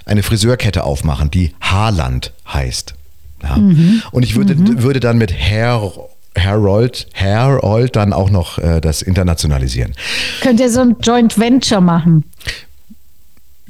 eine 0.04 0.22
Friseurkette 0.22 0.84
aufmachen, 0.84 1.30
die 1.30 1.54
Haarland 1.60 2.32
heißt. 2.52 2.94
Ja. 3.42 3.56
Mhm. 3.56 4.02
Und 4.10 4.22
ich 4.24 4.34
würde, 4.36 4.54
mhm. 4.54 4.82
würde 4.82 5.00
dann 5.00 5.18
mit 5.18 5.32
Hair 5.32 5.92
Harold, 6.38 7.08
Harold 7.14 7.94
dann 7.94 8.12
auch 8.12 8.30
noch 8.30 8.58
äh, 8.58 8.80
das 8.80 9.02
internationalisieren. 9.02 9.92
Könnt 10.40 10.60
ihr 10.60 10.70
so 10.70 10.80
ein 10.80 10.96
Joint 11.02 11.38
Venture 11.38 11.80
machen? 11.80 12.24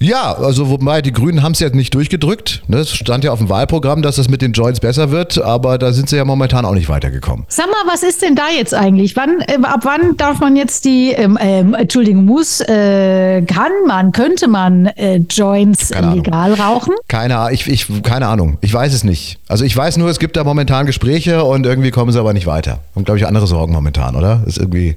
Ja, 0.02 0.32
also 0.32 0.68
wobei 0.68 1.00
die 1.00 1.12
Grünen 1.12 1.42
haben 1.42 1.52
es 1.52 1.60
jetzt 1.60 1.76
nicht 1.76 1.94
durchgedrückt. 1.94 2.62
Ne? 2.66 2.78
Es 2.78 2.90
stand 2.90 3.22
ja 3.22 3.30
auf 3.30 3.38
dem 3.38 3.48
Wahlprogramm, 3.48 4.02
dass 4.02 4.18
es 4.18 4.28
mit 4.28 4.42
den 4.42 4.52
Joints 4.52 4.80
besser 4.80 5.10
wird, 5.12 5.40
aber 5.40 5.78
da 5.78 5.92
sind 5.92 6.08
sie 6.08 6.16
ja 6.16 6.24
momentan 6.24 6.64
auch 6.64 6.74
nicht 6.74 6.88
weitergekommen. 6.88 7.44
Sag 7.48 7.66
mal, 7.66 7.92
was 7.92 8.02
ist 8.02 8.20
denn 8.20 8.34
da 8.34 8.48
jetzt 8.50 8.74
eigentlich? 8.74 9.14
Wann, 9.14 9.40
äh, 9.42 9.58
ab 9.62 9.80
wann 9.84 10.16
darf 10.16 10.40
man 10.40 10.56
jetzt 10.56 10.84
die, 10.84 11.12
ähm, 11.12 11.38
ähm, 11.40 11.74
Entschuldigung, 11.74 12.24
muss, 12.24 12.60
äh, 12.60 13.42
kann 13.42 13.70
man, 13.86 14.10
könnte 14.12 14.48
man 14.48 14.86
äh, 14.86 15.18
Joints 15.30 15.90
keine 15.90 16.16
legal 16.16 16.52
Ahnung. 16.52 16.60
rauchen? 16.60 16.94
Keine, 17.06 17.48
ich, 17.52 17.68
ich, 17.68 17.86
keine 18.02 18.26
Ahnung, 18.26 18.58
ich 18.60 18.74
weiß 18.74 18.92
es 18.92 19.04
nicht. 19.04 19.38
Also 19.46 19.64
ich 19.64 19.76
weiß 19.76 19.98
nur, 19.98 20.10
es 20.10 20.18
gibt 20.18 20.36
da 20.36 20.42
momentan 20.42 20.84
Gespräche 20.86 21.44
und 21.44 21.64
irgendwie 21.64 21.92
kommen 21.92 22.10
sie 22.10 22.18
aber 22.18 22.32
nicht 22.32 22.46
weiter. 22.46 22.80
Haben, 22.96 23.04
glaube 23.04 23.18
ich, 23.18 23.26
andere 23.26 23.46
Sorgen 23.46 23.72
momentan, 23.72 24.16
oder? 24.16 24.42
ist 24.46 24.58
irgendwie. 24.58 24.96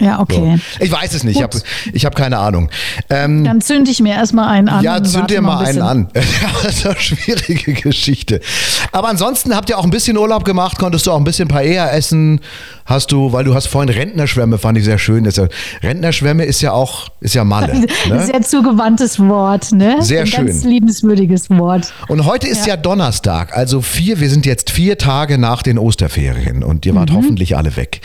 Ja, 0.00 0.20
okay. 0.20 0.58
So. 0.78 0.84
Ich 0.84 0.90
weiß 0.90 1.14
es 1.14 1.24
nicht, 1.24 1.40
Gut. 1.40 1.62
ich 1.92 2.04
habe 2.04 2.10
hab 2.10 2.16
keine 2.16 2.38
Ahnung. 2.38 2.70
Ähm, 3.08 3.44
Dann 3.44 3.60
zünde 3.60 3.90
ich 3.90 4.00
mir 4.00 4.14
erstmal 4.14 4.48
einen 4.48 4.68
an. 4.68 4.82
Ja, 4.82 5.02
zünd 5.02 5.30
dir 5.30 5.40
mal, 5.40 5.56
mal 5.56 5.64
ein 5.66 5.80
einen 5.80 5.82
an. 5.82 6.08
das 6.62 6.78
ist 6.78 6.86
eine 6.86 6.98
schwierige 6.98 7.74
Geschichte. 7.74 8.40
Aber 8.92 9.08
ansonsten 9.08 9.54
habt 9.54 9.68
ihr 9.70 9.78
auch 9.78 9.84
ein 9.84 9.90
bisschen 9.90 10.16
Urlaub 10.16 10.44
gemacht, 10.44 10.78
konntest 10.78 11.06
du 11.06 11.12
auch 11.12 11.18
ein 11.18 11.24
bisschen 11.24 11.48
Paella 11.48 11.90
essen, 11.90 12.40
hast 12.90 13.12
du, 13.12 13.32
weil 13.32 13.44
du 13.44 13.54
hast 13.54 13.68
vorhin 13.68 13.88
Rentnerschwämme, 13.88 14.58
fand 14.58 14.76
ich 14.76 14.84
sehr 14.84 14.98
schön. 14.98 15.24
Das, 15.24 15.40
Rentnerschwämme 15.82 16.44
ist 16.44 16.60
ja 16.60 16.72
auch, 16.72 17.08
ist 17.20 17.34
ja 17.34 17.44
Malle. 17.44 17.70
Ne? 18.08 18.26
Sehr 18.26 18.42
zugewandtes 18.42 19.20
Wort, 19.20 19.72
ne? 19.72 19.98
Sehr 20.00 20.22
ein 20.22 20.26
schön. 20.26 20.46
Ganz 20.46 20.64
liebenswürdiges 20.64 21.48
Wort. 21.50 21.92
Und 22.08 22.24
heute 22.24 22.48
ist 22.48 22.66
ja. 22.66 22.74
ja 22.74 22.76
Donnerstag, 22.76 23.56
also 23.56 23.82
vier, 23.82 24.20
wir 24.20 24.28
sind 24.28 24.46
jetzt 24.46 24.70
vier 24.70 24.98
Tage 24.98 25.38
nach 25.38 25.62
den 25.62 25.78
Osterferien 25.78 26.64
und 26.64 26.84
ihr 26.86 26.94
wart 26.94 27.10
mhm. 27.10 27.16
hoffentlich 27.16 27.56
alle 27.56 27.76
weg. 27.76 28.00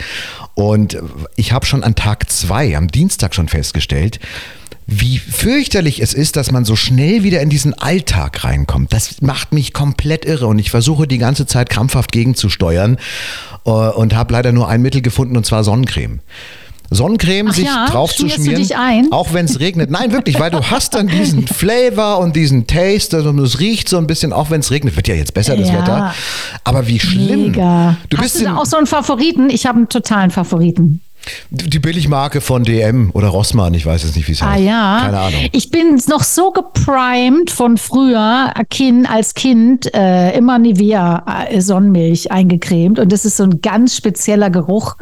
Und 0.54 0.98
ich 1.34 1.52
habe 1.52 1.66
schon 1.66 1.82
an 1.82 1.94
Tag 1.94 2.30
zwei, 2.30 2.76
am 2.76 2.88
Dienstag 2.88 3.34
schon 3.34 3.48
festgestellt, 3.48 4.20
wie 4.86 5.18
fürchterlich 5.18 6.00
es 6.00 6.14
ist, 6.14 6.36
dass 6.36 6.52
man 6.52 6.64
so 6.64 6.76
schnell 6.76 7.24
wieder 7.24 7.40
in 7.40 7.48
diesen 7.48 7.74
Alltag 7.74 8.44
reinkommt. 8.44 8.92
Das 8.92 9.20
macht 9.20 9.52
mich 9.52 9.72
komplett 9.72 10.24
irre 10.24 10.46
und 10.46 10.58
ich 10.60 10.70
versuche 10.70 11.08
die 11.08 11.18
ganze 11.18 11.46
Zeit 11.46 11.70
krampfhaft 11.70 12.12
gegenzusteuern 12.12 12.96
äh, 13.64 13.70
und 13.70 14.14
habe 14.14 14.32
leider 14.32 14.52
nur 14.52 14.68
ein 14.68 14.82
Mittel 14.82 15.02
gefunden 15.02 15.36
und 15.36 15.44
zwar 15.44 15.64
Sonnencreme. 15.64 16.20
Sonnencreme 16.90 17.48
Ach 17.50 17.54
sich 17.54 17.64
ja? 17.64 17.86
drauf 17.86 18.14
zu 18.14 18.28
schmieren, 18.28 19.10
auch 19.10 19.32
wenn 19.32 19.46
es 19.46 19.58
regnet. 19.58 19.90
Nein, 19.90 20.12
wirklich, 20.12 20.38
weil 20.38 20.52
du 20.52 20.62
hast 20.62 20.94
dann 20.94 21.08
diesen 21.08 21.46
Flavor 21.46 22.18
und 22.18 22.36
diesen 22.36 22.68
Taste 22.68 23.28
und 23.28 23.40
es 23.40 23.58
riecht 23.58 23.88
so 23.88 23.98
ein 23.98 24.06
bisschen, 24.06 24.32
auch 24.32 24.50
wenn 24.50 24.60
es 24.60 24.70
regnet. 24.70 24.94
Wird 24.94 25.08
ja 25.08 25.16
jetzt 25.16 25.34
besser, 25.34 25.56
das 25.56 25.68
ja. 25.68 25.80
Wetter. 25.80 26.14
Aber 26.62 26.86
wie 26.86 27.00
schlimm. 27.00 27.46
Mega. 27.46 27.96
Du 28.08 28.18
hast 28.18 28.24
bist 28.24 28.40
du 28.40 28.44
da 28.44 28.56
auch 28.56 28.66
so 28.66 28.76
einen 28.76 28.86
Favoriten? 28.86 29.50
Ich 29.50 29.66
habe 29.66 29.78
einen 29.78 29.88
totalen 29.88 30.30
Favoriten. 30.30 31.00
Die 31.50 31.78
Billigmarke 31.78 32.40
von 32.40 32.64
DM 32.64 33.10
oder 33.12 33.28
Rossmann, 33.28 33.74
ich 33.74 33.86
weiß 33.86 34.04
jetzt 34.04 34.16
nicht, 34.16 34.28
wie 34.28 34.32
es 34.32 34.42
ah, 34.42 34.50
heißt. 34.50 34.60
Ah 34.60 34.64
ja. 34.64 35.00
Keine 35.02 35.18
Ahnung. 35.18 35.48
Ich 35.52 35.70
bin 35.70 36.00
noch 36.08 36.22
so 36.22 36.50
geprimed 36.50 37.50
von 37.50 37.76
früher, 37.76 38.52
kind, 38.70 39.08
als 39.10 39.34
Kind, 39.34 39.92
äh, 39.94 40.36
immer 40.36 40.58
Nivea 40.58 41.46
äh, 41.48 41.60
Sonnenmilch 41.60 42.30
eingecremt. 42.30 42.98
Und 42.98 43.12
das 43.12 43.24
ist 43.24 43.36
so 43.36 43.44
ein 43.44 43.60
ganz 43.60 43.96
spezieller 43.96 44.50
Geruch. 44.50 44.96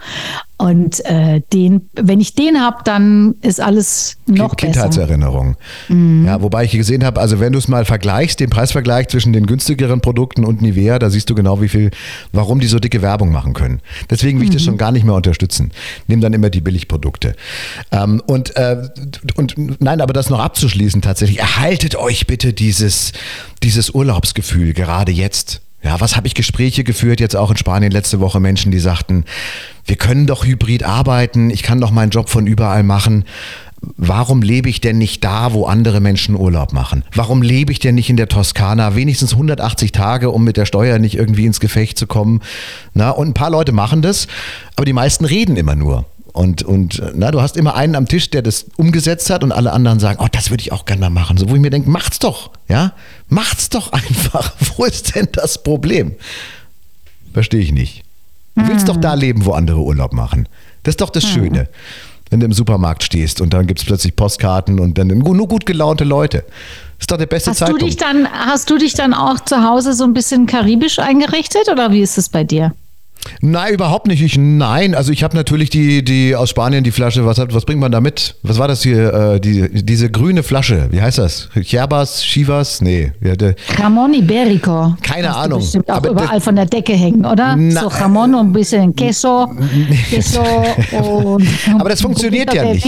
Und 0.64 1.04
äh, 1.04 1.42
den, 1.52 1.90
wenn 1.92 2.22
ich 2.22 2.34
den 2.34 2.58
habe, 2.58 2.78
dann 2.84 3.34
ist 3.42 3.60
alles 3.60 4.16
noch 4.24 4.56
Kindheitserinnerung. 4.56 5.56
besser. 5.56 5.94
Mhm. 5.94 6.24
Ja, 6.24 6.40
wobei 6.40 6.64
ich 6.64 6.70
gesehen 6.70 7.04
habe, 7.04 7.20
also 7.20 7.38
wenn 7.38 7.52
du 7.52 7.58
es 7.58 7.68
mal 7.68 7.84
vergleichst, 7.84 8.40
den 8.40 8.48
Preisvergleich 8.48 9.08
zwischen 9.08 9.34
den 9.34 9.44
günstigeren 9.44 10.00
Produkten 10.00 10.42
und 10.42 10.62
Nivea, 10.62 10.98
da 10.98 11.10
siehst 11.10 11.28
du 11.28 11.34
genau, 11.34 11.60
wie 11.60 11.68
viel, 11.68 11.90
warum 12.32 12.60
die 12.60 12.66
so 12.66 12.78
dicke 12.78 13.02
Werbung 13.02 13.30
machen 13.30 13.52
können. 13.52 13.82
Deswegen 14.08 14.38
will 14.38 14.44
ich 14.44 14.52
mhm. 14.52 14.54
das 14.54 14.62
schon 14.62 14.78
gar 14.78 14.90
nicht 14.90 15.04
mehr 15.04 15.14
unterstützen. 15.14 15.70
Nimm 16.06 16.22
dann 16.22 16.32
immer 16.32 16.48
die 16.48 16.62
Billigprodukte. 16.62 17.36
Ähm, 17.92 18.22
und, 18.26 18.56
äh, 18.56 18.88
und 19.36 19.56
nein, 19.82 20.00
aber 20.00 20.14
das 20.14 20.30
noch 20.30 20.40
abzuschließen 20.40 21.02
tatsächlich, 21.02 21.40
erhaltet 21.40 21.94
euch 21.94 22.26
bitte 22.26 22.54
dieses, 22.54 23.12
dieses 23.62 23.90
Urlaubsgefühl 23.90 24.72
gerade 24.72 25.12
jetzt. 25.12 25.60
Ja, 25.84 26.00
was 26.00 26.16
habe 26.16 26.26
ich 26.26 26.34
Gespräche 26.34 26.82
geführt, 26.82 27.20
jetzt 27.20 27.36
auch 27.36 27.50
in 27.50 27.58
Spanien 27.58 27.92
letzte 27.92 28.18
Woche, 28.18 28.40
Menschen, 28.40 28.72
die 28.72 28.78
sagten, 28.78 29.26
wir 29.84 29.96
können 29.96 30.26
doch 30.26 30.46
hybrid 30.46 30.82
arbeiten, 30.82 31.50
ich 31.50 31.62
kann 31.62 31.80
doch 31.80 31.90
meinen 31.90 32.10
Job 32.10 32.30
von 32.30 32.46
überall 32.46 32.82
machen. 32.82 33.24
Warum 33.98 34.40
lebe 34.40 34.70
ich 34.70 34.80
denn 34.80 34.96
nicht 34.96 35.22
da, 35.24 35.52
wo 35.52 35.66
andere 35.66 36.00
Menschen 36.00 36.36
Urlaub 36.36 36.72
machen? 36.72 37.04
Warum 37.14 37.42
lebe 37.42 37.70
ich 37.70 37.80
denn 37.80 37.96
nicht 37.96 38.08
in 38.08 38.16
der 38.16 38.28
Toskana 38.28 38.96
wenigstens 38.96 39.32
180 39.32 39.92
Tage, 39.92 40.30
um 40.30 40.42
mit 40.42 40.56
der 40.56 40.64
Steuer 40.64 40.98
nicht 40.98 41.16
irgendwie 41.16 41.44
ins 41.44 41.60
Gefecht 41.60 41.98
zu 41.98 42.06
kommen? 42.06 42.40
Na, 42.94 43.10
und 43.10 43.28
ein 43.28 43.34
paar 43.34 43.50
Leute 43.50 43.72
machen 43.72 44.00
das, 44.00 44.26
aber 44.76 44.86
die 44.86 44.94
meisten 44.94 45.26
reden 45.26 45.56
immer 45.56 45.74
nur. 45.74 46.06
Und, 46.34 46.64
und 46.64 47.00
na, 47.14 47.30
du 47.30 47.40
hast 47.40 47.56
immer 47.56 47.76
einen 47.76 47.94
am 47.94 48.08
Tisch, 48.08 48.28
der 48.28 48.42
das 48.42 48.66
umgesetzt 48.76 49.30
hat 49.30 49.44
und 49.44 49.52
alle 49.52 49.72
anderen 49.72 50.00
sagen, 50.00 50.18
oh, 50.20 50.26
das 50.32 50.50
würde 50.50 50.62
ich 50.62 50.72
auch 50.72 50.84
gerne 50.84 51.02
mal 51.02 51.10
machen. 51.10 51.36
So, 51.36 51.48
wo 51.48 51.54
ich 51.54 51.60
mir 51.60 51.70
denke, 51.70 51.88
macht's 51.88 52.18
doch, 52.18 52.50
ja? 52.68 52.92
Macht's 53.28 53.68
doch 53.68 53.92
einfach. 53.92 54.52
Wo 54.76 54.84
ist 54.84 55.14
denn 55.14 55.28
das 55.30 55.62
Problem? 55.62 56.16
Verstehe 57.32 57.60
ich 57.60 57.70
nicht. 57.70 58.02
Du 58.56 58.66
willst 58.66 58.88
doch 58.88 58.96
da 58.96 59.12
hm. 59.12 59.20
leben, 59.20 59.44
wo 59.44 59.52
andere 59.52 59.78
Urlaub 59.78 60.12
machen. 60.12 60.48
Das 60.82 60.92
ist 60.92 61.00
doch 61.00 61.10
das 61.10 61.22
hm. 61.22 61.30
Schöne. 61.30 61.68
Wenn 62.30 62.40
du 62.40 62.46
im 62.46 62.52
Supermarkt 62.52 63.04
stehst 63.04 63.40
und 63.40 63.54
dann 63.54 63.68
gibt 63.68 63.78
es 63.78 63.86
plötzlich 63.86 64.16
Postkarten 64.16 64.80
und 64.80 64.98
dann 64.98 65.06
nur 65.06 65.46
gut 65.46 65.66
gelaunte 65.66 66.02
Leute. 66.02 66.38
Das 66.38 67.02
ist 67.02 67.10
doch 67.12 67.16
der 67.16 67.26
beste 67.26 67.50
hast 67.50 67.58
Zeitpunkt. 67.58 67.82
Du 67.82 67.86
dich 67.86 67.96
dann, 67.96 68.28
hast 68.28 68.70
du 68.70 68.78
dich 68.78 68.94
dann 68.94 69.14
auch 69.14 69.38
zu 69.38 69.62
Hause 69.62 69.92
so 69.92 70.02
ein 70.02 70.14
bisschen 70.14 70.46
karibisch 70.46 70.98
eingerichtet 70.98 71.68
oder 71.70 71.92
wie 71.92 72.00
ist 72.00 72.18
es 72.18 72.28
bei 72.28 72.42
dir? 72.42 72.74
Nein, 73.40 73.74
überhaupt 73.74 74.06
nicht. 74.06 74.22
Ich, 74.22 74.36
nein, 74.38 74.94
also 74.94 75.12
ich 75.12 75.22
habe 75.22 75.36
natürlich 75.36 75.70
die, 75.70 76.04
die 76.04 76.36
aus 76.36 76.50
Spanien 76.50 76.84
die 76.84 76.90
Flasche. 76.90 77.26
Was, 77.26 77.38
hat, 77.38 77.54
was 77.54 77.64
bringt 77.64 77.80
man 77.80 77.92
da 77.92 78.00
mit? 78.00 78.36
Was 78.42 78.58
war 78.58 78.68
das 78.68 78.82
hier? 78.82 79.12
Äh, 79.12 79.40
die, 79.40 79.84
diese 79.84 80.10
grüne 80.10 80.42
Flasche. 80.42 80.88
Wie 80.90 81.00
heißt 81.00 81.18
das? 81.18 81.48
Cherbas, 81.62 82.22
Chivas? 82.22 82.80
Nee. 82.80 83.12
Ramon 83.78 84.14
Iberico. 84.14 84.96
Keine 85.02 85.30
Hast 85.30 85.36
Ahnung. 85.36 85.60
Bestimmt 85.60 85.90
auch 85.90 85.96
aber 85.96 86.10
überall 86.10 86.40
von 86.40 86.56
der 86.56 86.66
Decke 86.66 86.92
hängen, 86.92 87.24
oder? 87.24 87.56
Na, 87.56 87.80
so 87.82 87.88
Ramon 87.88 88.34
und 88.34 88.48
ein 88.48 88.52
bisschen 88.52 88.94
Queso. 88.94 89.50
Queso 90.08 90.40
und 90.92 91.48
aber 91.78 91.88
das 91.90 92.00
funktioniert 92.00 92.52
ja 92.54 92.64
nicht. 92.64 92.86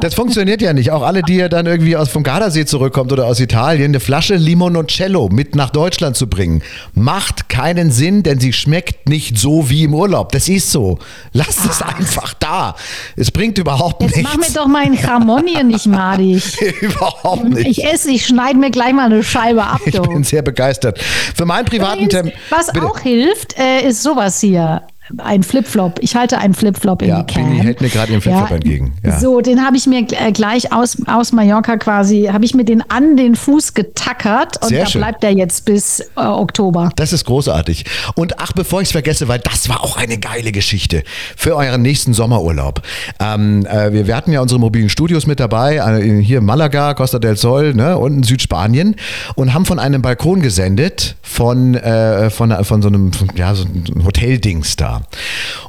Das 0.00 0.14
funktioniert 0.14 0.62
ja 0.62 0.72
nicht. 0.72 0.90
Auch 0.90 1.02
alle, 1.02 1.22
die 1.22 1.36
ja 1.36 1.48
dann 1.48 1.66
irgendwie 1.66 1.96
aus 1.96 2.08
vom 2.08 2.22
Gardasee 2.22 2.64
zurückkommt 2.64 3.12
oder 3.12 3.26
aus 3.26 3.40
Italien, 3.40 3.90
eine 3.90 4.00
Flasche 4.00 4.36
Limoncello 4.36 5.28
mit 5.28 5.54
nach 5.54 5.70
Deutschland 5.70 6.16
zu 6.16 6.28
bringen, 6.28 6.62
macht 6.94 7.48
keinen 7.48 7.90
Sinn, 7.90 8.22
denn 8.22 8.40
sie 8.40 8.52
schmeckt 8.52 9.08
nicht 9.08 9.38
so 9.38 9.59
wie 9.68 9.84
im 9.84 9.94
Urlaub. 9.94 10.32
Das 10.32 10.48
ist 10.48 10.70
so. 10.70 10.98
Lass 11.32 11.64
es 11.64 11.82
ah. 11.82 11.94
einfach 11.96 12.34
da. 12.34 12.74
Es 13.16 13.30
bringt 13.30 13.58
überhaupt 13.58 14.02
Jetzt 14.02 14.16
nichts. 14.16 14.32
Mach 14.36 14.48
mir 14.48 14.54
doch 14.54 14.66
meinen 14.66 14.96
Kramon 14.96 15.46
hier 15.46 15.64
nicht 15.64 15.86
madig. 15.86 16.60
überhaupt 16.80 17.44
nicht. 17.44 17.66
Ich 17.66 17.84
esse, 17.84 18.10
ich 18.10 18.26
schneide 18.26 18.58
mir 18.58 18.70
gleich 18.70 18.92
mal 18.92 19.06
eine 19.06 19.22
Scheibe 19.22 19.62
ab. 19.64 19.80
Ich 19.84 20.00
bin 20.00 20.24
sehr 20.24 20.42
begeistert. 20.42 20.98
Für 21.00 21.44
meinen 21.44 21.64
privaten 21.64 22.08
Termin. 22.08 22.32
Was 22.50 22.72
bitte. 22.72 22.86
auch 22.86 22.98
hilft, 22.98 23.58
äh, 23.58 23.86
ist 23.88 24.02
sowas 24.02 24.40
hier. 24.40 24.82
Ein 25.18 25.42
Flipflop. 25.42 25.98
Ich 26.00 26.16
halte 26.16 26.38
einen 26.38 26.54
Flipflop 26.54 27.02
in 27.02 27.08
Ja, 27.08 27.22
die 27.22 27.34
Can. 27.34 27.52
Hält 27.52 27.80
mir 27.80 27.88
gerade 27.88 28.12
ihren 28.12 28.20
Flipflop 28.20 28.50
entgegen. 28.50 28.92
Ja. 29.04 29.18
So, 29.18 29.40
den 29.40 29.64
habe 29.64 29.76
ich 29.76 29.86
mir 29.86 30.06
äh, 30.10 30.32
gleich 30.32 30.72
aus, 30.72 30.96
aus 31.06 31.32
Mallorca 31.32 31.76
quasi, 31.76 32.28
habe 32.32 32.44
ich 32.44 32.54
mir 32.54 32.64
den 32.64 32.82
an 32.90 33.16
den 33.16 33.36
Fuß 33.36 33.74
getackert 33.74 34.62
und 34.62 34.68
Sehr 34.68 34.84
da 34.84 34.86
schön. 34.86 35.00
bleibt 35.00 35.24
er 35.24 35.32
jetzt 35.32 35.64
bis 35.64 36.00
äh, 36.00 36.04
Oktober. 36.16 36.90
Das 36.96 37.12
ist 37.12 37.24
großartig. 37.24 37.84
Und 38.14 38.38
ach, 38.38 38.52
bevor 38.52 38.80
ich 38.80 38.88
es 38.88 38.92
vergesse, 38.92 39.28
weil 39.28 39.38
das 39.38 39.68
war 39.68 39.82
auch 39.82 39.96
eine 39.96 40.18
geile 40.18 40.52
Geschichte 40.52 41.02
für 41.36 41.56
euren 41.56 41.82
nächsten 41.82 42.14
Sommerurlaub. 42.14 42.82
Ähm, 43.18 43.66
äh, 43.66 43.92
wir, 43.92 44.06
wir 44.06 44.16
hatten 44.16 44.32
ja 44.32 44.40
unsere 44.40 44.60
mobilen 44.60 44.88
Studios 44.88 45.26
mit 45.26 45.40
dabei, 45.40 45.76
äh, 45.76 46.22
hier 46.22 46.38
in 46.38 46.44
Malaga, 46.44 46.94
Costa 46.94 47.18
del 47.18 47.36
Sol 47.36 47.74
ne, 47.74 47.96
und 47.98 48.14
in 48.14 48.22
Südspanien 48.22 48.96
und 49.34 49.54
haben 49.54 49.64
von 49.64 49.78
einem 49.78 50.02
Balkon 50.02 50.40
gesendet 50.40 51.16
von, 51.22 51.74
äh, 51.74 52.30
von, 52.30 52.64
von 52.64 52.82
so 52.82 52.88
einem 52.88 53.10
ja, 53.36 53.54
so 53.54 53.64
einem 53.64 54.04
Hoteldings 54.04 54.76
da. 54.76 54.99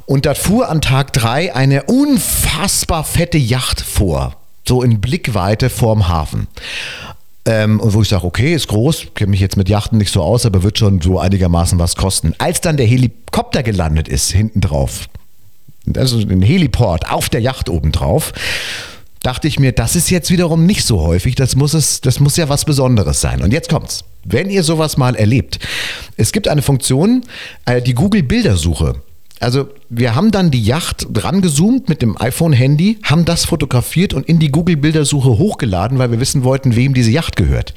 Und 0.06 0.26
da 0.26 0.34
fuhr 0.34 0.68
an 0.68 0.80
Tag 0.80 1.12
drei 1.12 1.54
eine 1.54 1.84
unfassbar 1.84 3.04
fette 3.04 3.38
Yacht 3.38 3.80
vor, 3.80 4.36
so 4.66 4.82
in 4.82 5.00
Blickweite 5.00 5.70
vorm 5.70 6.08
Hafen. 6.08 6.48
Ähm, 7.44 7.80
und 7.80 7.92
wo 7.94 8.02
ich 8.02 8.08
sage, 8.08 8.24
okay, 8.24 8.54
ist 8.54 8.68
groß, 8.68 9.08
kenne 9.14 9.30
mich 9.30 9.40
jetzt 9.40 9.56
mit 9.56 9.68
Yachten 9.68 9.98
nicht 9.98 10.12
so 10.12 10.22
aus, 10.22 10.46
aber 10.46 10.62
wird 10.62 10.78
schon 10.78 11.00
so 11.00 11.18
einigermaßen 11.18 11.78
was 11.78 11.96
kosten. 11.96 12.34
Als 12.38 12.60
dann 12.60 12.76
der 12.76 12.86
Helikopter 12.86 13.62
gelandet 13.62 14.08
ist, 14.08 14.30
hinten 14.30 14.60
drauf, 14.60 15.08
also 15.96 16.18
ein 16.18 16.42
Heliport 16.42 17.10
auf 17.10 17.28
der 17.28 17.40
Yacht 17.40 17.68
oben 17.68 17.90
drauf, 17.90 18.32
dachte 19.22 19.48
ich 19.48 19.58
mir, 19.58 19.72
das 19.72 19.96
ist 19.96 20.10
jetzt 20.10 20.30
wiederum 20.30 20.66
nicht 20.66 20.84
so 20.84 21.00
häufig, 21.00 21.34
das 21.34 21.56
muss, 21.56 21.74
es, 21.74 22.00
das 22.00 22.20
muss 22.20 22.36
ja 22.36 22.48
was 22.48 22.64
Besonderes 22.64 23.20
sein. 23.20 23.42
Und 23.42 23.52
jetzt 23.52 23.68
kommt's. 23.68 24.04
Wenn 24.24 24.50
ihr 24.50 24.62
sowas 24.62 24.96
mal 24.96 25.16
erlebt, 25.16 25.58
es 26.16 26.30
gibt 26.30 26.46
eine 26.46 26.62
Funktion, 26.62 27.24
äh, 27.64 27.82
die 27.82 27.94
Google-Bildersuche. 27.94 29.02
Also 29.42 29.68
wir 29.88 30.14
haben 30.14 30.30
dann 30.30 30.52
die 30.52 30.62
Yacht 30.62 31.06
rangezoomt 31.16 31.88
mit 31.88 32.00
dem 32.00 32.16
iPhone-Handy, 32.20 32.98
haben 33.02 33.24
das 33.24 33.44
fotografiert 33.44 34.14
und 34.14 34.28
in 34.28 34.38
die 34.38 34.52
Google-Bildersuche 34.52 35.30
hochgeladen, 35.30 35.98
weil 35.98 36.12
wir 36.12 36.20
wissen 36.20 36.44
wollten, 36.44 36.76
wem 36.76 36.94
diese 36.94 37.10
Yacht 37.10 37.34
gehört. 37.34 37.74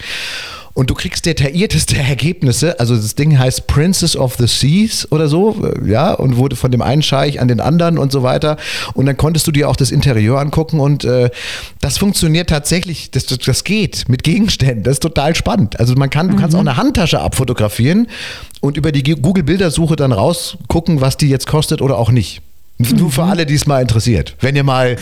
Und 0.76 0.90
du 0.90 0.94
kriegst 0.94 1.26
detaillierteste 1.26 1.98
Ergebnisse. 1.98 2.80
Also 2.82 2.98
das 2.98 3.16
Ding 3.16 3.40
heißt 3.40 3.66
Princess 3.66 4.18
of 4.18 4.36
the 4.36 4.46
Seas 4.46 5.10
oder 5.10 5.30
so, 5.30 5.56
äh, 5.66 5.90
ja, 5.90 6.14
und 6.14 6.36
wurde 6.36 6.58
von 6.58 6.70
dem 6.70 6.82
einen 6.82 7.02
Scheich 7.02 7.40
an 7.40 7.48
den 7.48 7.62
anderen 7.62 7.98
und 7.98 8.12
so 8.12 8.24
weiter. 8.24 8.58
Und 8.94 9.06
dann 9.06 9.16
konntest 9.16 9.48
du 9.48 9.54
dir 9.54 9.70
auch 9.70 9.78
das 9.78 9.90
Interieur 9.90 10.38
angucken 10.38 10.82
und 10.82 11.06
äh, 11.06 11.30
das 11.80 11.98
funktioniert 11.98 12.50
tatsächlich, 12.50 13.10
das, 13.10 13.26
das, 13.26 13.64
geht 13.64 14.10
mit 14.10 14.24
Gegenständen. 14.24 14.84
Das 14.84 14.96
ist 14.96 15.00
total 15.00 15.34
spannend. 15.34 15.80
Also 15.80 15.96
man 15.96 16.10
kann, 16.10 16.28
du 16.28 16.36
kannst 16.36 16.56
auch 16.58 16.60
eine 16.60 16.76
Handtasche 16.76 17.22
abfotografieren 17.22 18.08
und 18.60 18.76
über 18.76 18.92
die 18.92 19.04
Google-Bildersuche 19.04 19.96
dann 19.96 20.12
rausgucken, 20.12 21.00
was 21.00 21.16
die 21.16 21.30
jetzt 21.30 21.48
kostet 21.48 21.82
oder 21.82 21.98
auch 21.98 22.12
nicht. 22.12 22.42
Nur 22.78 23.12
für 23.12 23.24
alle, 23.24 23.46
die 23.46 23.56
es 23.56 23.66
mal 23.66 23.82
interessiert. 23.82 24.36
Wenn 24.42 24.58
ihr 24.58 24.66
mal 24.66 24.98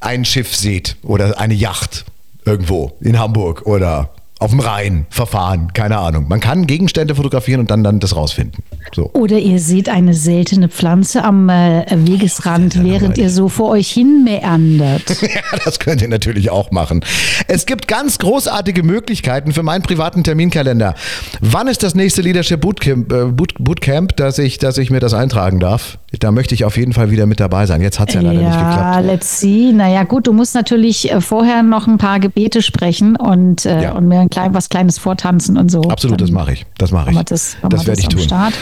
ein 0.00 0.24
Schiff 0.24 0.56
seht 0.56 0.96
oder 1.02 1.38
eine 1.38 1.52
Yacht 1.52 2.06
irgendwo 2.46 2.96
in 3.00 3.18
Hamburg 3.18 3.66
oder 3.66 4.10
auf 4.44 4.50
dem 4.50 4.60
Rhein 4.60 5.06
verfahren, 5.08 5.72
keine 5.72 5.98
Ahnung. 5.98 6.26
Man 6.28 6.38
kann 6.38 6.66
Gegenstände 6.66 7.14
fotografieren 7.14 7.60
und 7.60 7.70
dann, 7.70 7.82
dann 7.82 7.98
das 7.98 8.14
rausfinden. 8.14 8.62
So. 8.94 9.10
Oder 9.14 9.38
ihr 9.38 9.58
seht 9.58 9.88
eine 9.88 10.12
seltene 10.12 10.68
Pflanze 10.68 11.24
am 11.24 11.48
äh, 11.48 11.86
Wegesrand, 11.90 12.82
während 12.84 13.16
ihr 13.16 13.30
so 13.30 13.48
vor 13.48 13.70
euch 13.70 13.90
hin 13.90 14.22
meandert. 14.24 15.16
Ja, 15.34 15.58
das 15.64 15.78
könnt 15.78 16.02
ihr 16.02 16.08
natürlich 16.08 16.50
auch 16.50 16.70
machen. 16.70 17.04
Es 17.48 17.66
gibt 17.66 17.88
ganz 17.88 18.18
großartige 18.18 18.82
Möglichkeiten 18.82 19.52
für 19.52 19.62
meinen 19.62 19.82
privaten 19.82 20.22
Terminkalender. 20.22 20.94
Wann 21.40 21.66
ist 21.66 21.82
das 21.82 21.94
nächste 21.94 22.20
Leadership 22.20 22.60
Bootcamp, 22.60 23.10
äh, 23.10 23.24
Boot, 23.24 23.54
Bootcamp 23.58 24.16
dass, 24.16 24.38
ich, 24.38 24.58
dass 24.58 24.76
ich 24.78 24.90
mir 24.90 25.00
das 25.00 25.14
eintragen 25.14 25.60
darf? 25.60 25.98
Da 26.20 26.30
möchte 26.30 26.54
ich 26.54 26.64
auf 26.64 26.76
jeden 26.76 26.92
Fall 26.92 27.10
wieder 27.10 27.26
mit 27.26 27.40
dabei 27.40 27.66
sein. 27.66 27.80
Jetzt 27.80 27.98
hat 27.98 28.08
es 28.10 28.14
ja 28.14 28.20
leider 28.20 28.40
nicht 28.40 28.54
Ja, 28.54 28.68
geklappt. 29.00 29.06
let's 29.06 29.40
see. 29.40 29.72
Naja, 29.72 30.04
gut, 30.04 30.26
du 30.26 30.32
musst 30.32 30.54
natürlich 30.54 31.10
äh, 31.10 31.20
vorher 31.20 31.62
noch 31.62 31.86
ein 31.86 31.98
paar 31.98 32.20
Gebete 32.20 32.62
sprechen 32.62 33.16
und, 33.16 33.64
äh, 33.66 33.82
Ja. 33.82 33.92
und 33.92 34.06
mir 34.06 34.20
ein 34.20 34.30
klein, 34.30 34.54
was 34.54 34.68
Kleines 34.68 34.98
vortanzen 34.98 35.56
und 35.56 35.70
so. 35.70 35.82
Absolut, 35.82 36.20
das 36.20 36.28
Dann 36.28 36.34
mache 36.34 36.52
ich. 36.52 36.66
Das 36.78 36.90
mache 36.92 37.10
ich. 37.10 37.18
das, 37.24 37.56
das 37.68 37.86
werde 37.86 38.00
ich 38.00 38.08
tun. 38.08 38.20
Start. 38.20 38.54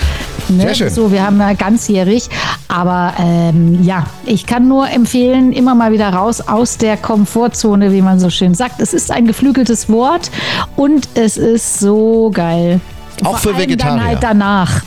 Ne? 0.48 0.62
Sehr 0.62 0.74
schön. 0.74 0.90
So, 0.90 1.12
wir 1.12 1.24
haben 1.26 1.38
ja 1.38 1.52
ganzjährig. 1.52 2.28
Aber 2.68 3.14
ähm, 3.18 3.82
ja, 3.84 4.06
ich 4.26 4.46
kann 4.46 4.68
nur 4.68 4.88
empfehlen, 4.88 5.52
immer 5.52 5.74
mal 5.74 5.92
wieder 5.92 6.08
raus 6.10 6.40
aus 6.40 6.78
der 6.78 6.96
Komfortzone, 6.96 7.92
wie 7.92 8.02
man 8.02 8.18
so 8.20 8.30
schön 8.30 8.54
sagt. 8.54 8.80
Es 8.80 8.94
ist 8.94 9.10
ein 9.10 9.26
geflügeltes 9.26 9.88
Wort 9.88 10.30
und 10.76 11.08
es 11.14 11.36
ist 11.36 11.80
so 11.80 12.30
geil. 12.32 12.80
Auch 13.24 13.38
für 13.38 13.56
Vegetarier. 13.56 14.04
Halt 14.04 14.18
danach. 14.22 14.82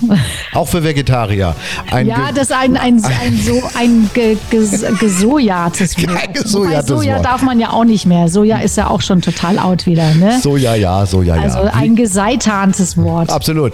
Auch 0.53 0.67
für 0.67 0.83
Vegetarier. 0.83 1.55
Ein 1.91 2.07
Ja, 2.07 2.29
das 2.33 2.49
ist 2.49 2.51
ein, 2.51 2.77
ein, 2.77 3.03
ein, 3.03 3.39
so, 3.43 3.61
ein 3.77 4.09
ge, 4.13 4.37
ges, 4.49 4.85
gesojates 4.99 5.97
Wort. 5.97 6.15
Kein 6.15 6.33
gesojates 6.33 6.89
Wobei 6.89 7.01
Soja 7.01 7.15
Wort. 7.15 7.25
darf 7.25 7.41
man 7.41 7.59
ja 7.59 7.71
auch 7.71 7.83
nicht 7.83 8.05
mehr. 8.05 8.27
Soja 8.27 8.59
ist 8.59 8.77
ja 8.77 8.87
auch 8.87 9.01
schon 9.01 9.21
total 9.21 9.59
out 9.59 9.85
wieder. 9.85 10.13
Ne? 10.15 10.39
Soja, 10.41 10.75
ja, 10.75 11.05
Soja, 11.05 11.35
also 11.35 11.59
ja. 11.59 11.73
ein 11.73 11.95
geseitantes 11.95 12.97
Wort. 12.97 13.29
Absolut. 13.29 13.73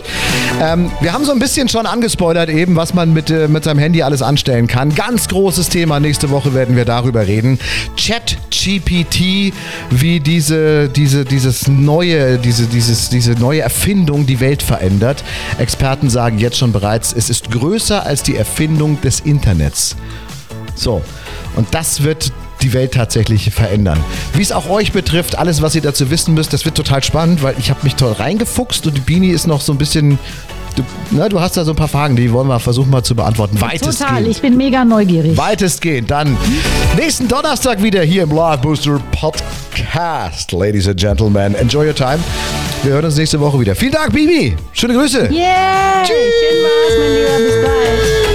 Ähm, 0.61 0.91
wir 1.01 1.13
haben 1.13 1.25
so 1.25 1.31
ein 1.31 1.39
bisschen 1.39 1.69
schon 1.69 1.85
angespoilert 1.85 2.49
eben, 2.49 2.75
was 2.75 2.93
man 2.93 3.13
mit, 3.13 3.29
äh, 3.29 3.47
mit 3.47 3.63
seinem 3.63 3.79
Handy 3.79 4.03
alles 4.03 4.21
anstellen 4.21 4.67
kann. 4.67 4.93
Ganz 4.95 5.27
großes 5.27 5.69
Thema. 5.69 5.99
Nächste 5.99 6.29
Woche 6.29 6.53
werden 6.53 6.75
wir 6.75 6.85
darüber 6.85 7.27
reden. 7.27 7.59
ChatGPT, 7.97 9.53
wie 9.89 10.19
diese, 10.19 10.89
diese, 10.89 11.25
dieses 11.25 11.67
neue, 11.67 12.37
diese, 12.37 12.67
dieses, 12.67 13.09
diese 13.09 13.33
neue 13.33 13.61
Erfindung 13.61 14.25
die 14.25 14.39
Welt 14.51 14.63
verändert. 14.63 15.23
Experten 15.59 16.09
sagen 16.09 16.37
jetzt 16.37 16.57
schon 16.57 16.73
bereits, 16.73 17.13
es 17.13 17.29
ist 17.29 17.51
größer 17.51 18.05
als 18.05 18.21
die 18.23 18.35
Erfindung 18.35 18.99
des 18.99 19.21
Internets. 19.21 19.95
So, 20.75 21.01
und 21.55 21.67
das 21.71 22.03
wird 22.03 22.33
die 22.61 22.73
Welt 22.73 22.93
tatsächlich 22.93 23.49
verändern. 23.51 23.97
Wie 24.33 24.41
es 24.41 24.51
auch 24.51 24.69
euch 24.69 24.91
betrifft, 24.91 25.37
alles, 25.37 25.61
was 25.61 25.73
ihr 25.73 25.81
dazu 25.81 26.11
wissen 26.11 26.33
müsst, 26.33 26.51
das 26.51 26.65
wird 26.65 26.75
total 26.75 27.01
spannend, 27.01 27.41
weil 27.43 27.55
ich 27.59 27.69
habe 27.69 27.79
mich 27.83 27.95
toll 27.95 28.11
reingefuchst 28.11 28.85
und 28.87 28.97
die 28.97 29.01
Bini 29.01 29.29
ist 29.29 29.47
noch 29.47 29.61
so 29.61 29.71
ein 29.71 29.77
bisschen... 29.77 30.19
Du, 30.75 30.83
ne, 31.11 31.29
du 31.29 31.39
hast 31.39 31.57
da 31.57 31.63
so 31.65 31.71
ein 31.71 31.75
paar 31.75 31.87
Fragen, 31.87 32.15
die 32.15 32.31
wollen 32.31 32.47
wir 32.47 32.59
versuchen 32.59 32.89
mal 32.89 33.03
zu 33.03 33.15
beantworten. 33.15 33.59
Weitestgehend. 33.59 33.99
Total, 33.99 34.27
ich 34.27 34.41
bin 34.41 34.57
mega 34.57 34.85
neugierig. 34.85 35.37
Weitestgehend. 35.37 36.09
Dann 36.09 36.37
nächsten 36.97 37.27
Donnerstag 37.27 37.81
wieder 37.81 38.01
hier 38.03 38.23
im 38.23 38.31
Live 38.31 38.61
Booster 38.61 38.99
Podcast. 39.11 40.51
Ladies 40.51 40.87
and 40.87 40.99
Gentlemen, 40.99 41.55
enjoy 41.55 41.87
your 41.87 41.95
time. 41.95 42.19
Wir 42.83 42.93
hören 42.93 43.05
uns 43.05 43.17
nächste 43.17 43.39
Woche 43.39 43.59
wieder. 43.59 43.75
Vielen 43.75 43.91
Dank, 43.91 44.13
Bibi. 44.13 44.55
Schöne 44.73 44.93
Grüße. 44.95 45.29
Yeah! 45.31 46.03
Tschüss. 46.03 46.15
Schön 46.15 46.63
war's, 46.63 46.97
mein 46.99 47.13
Lieber. 47.13 47.37
Bis 47.37 47.63
bald. 47.63 48.30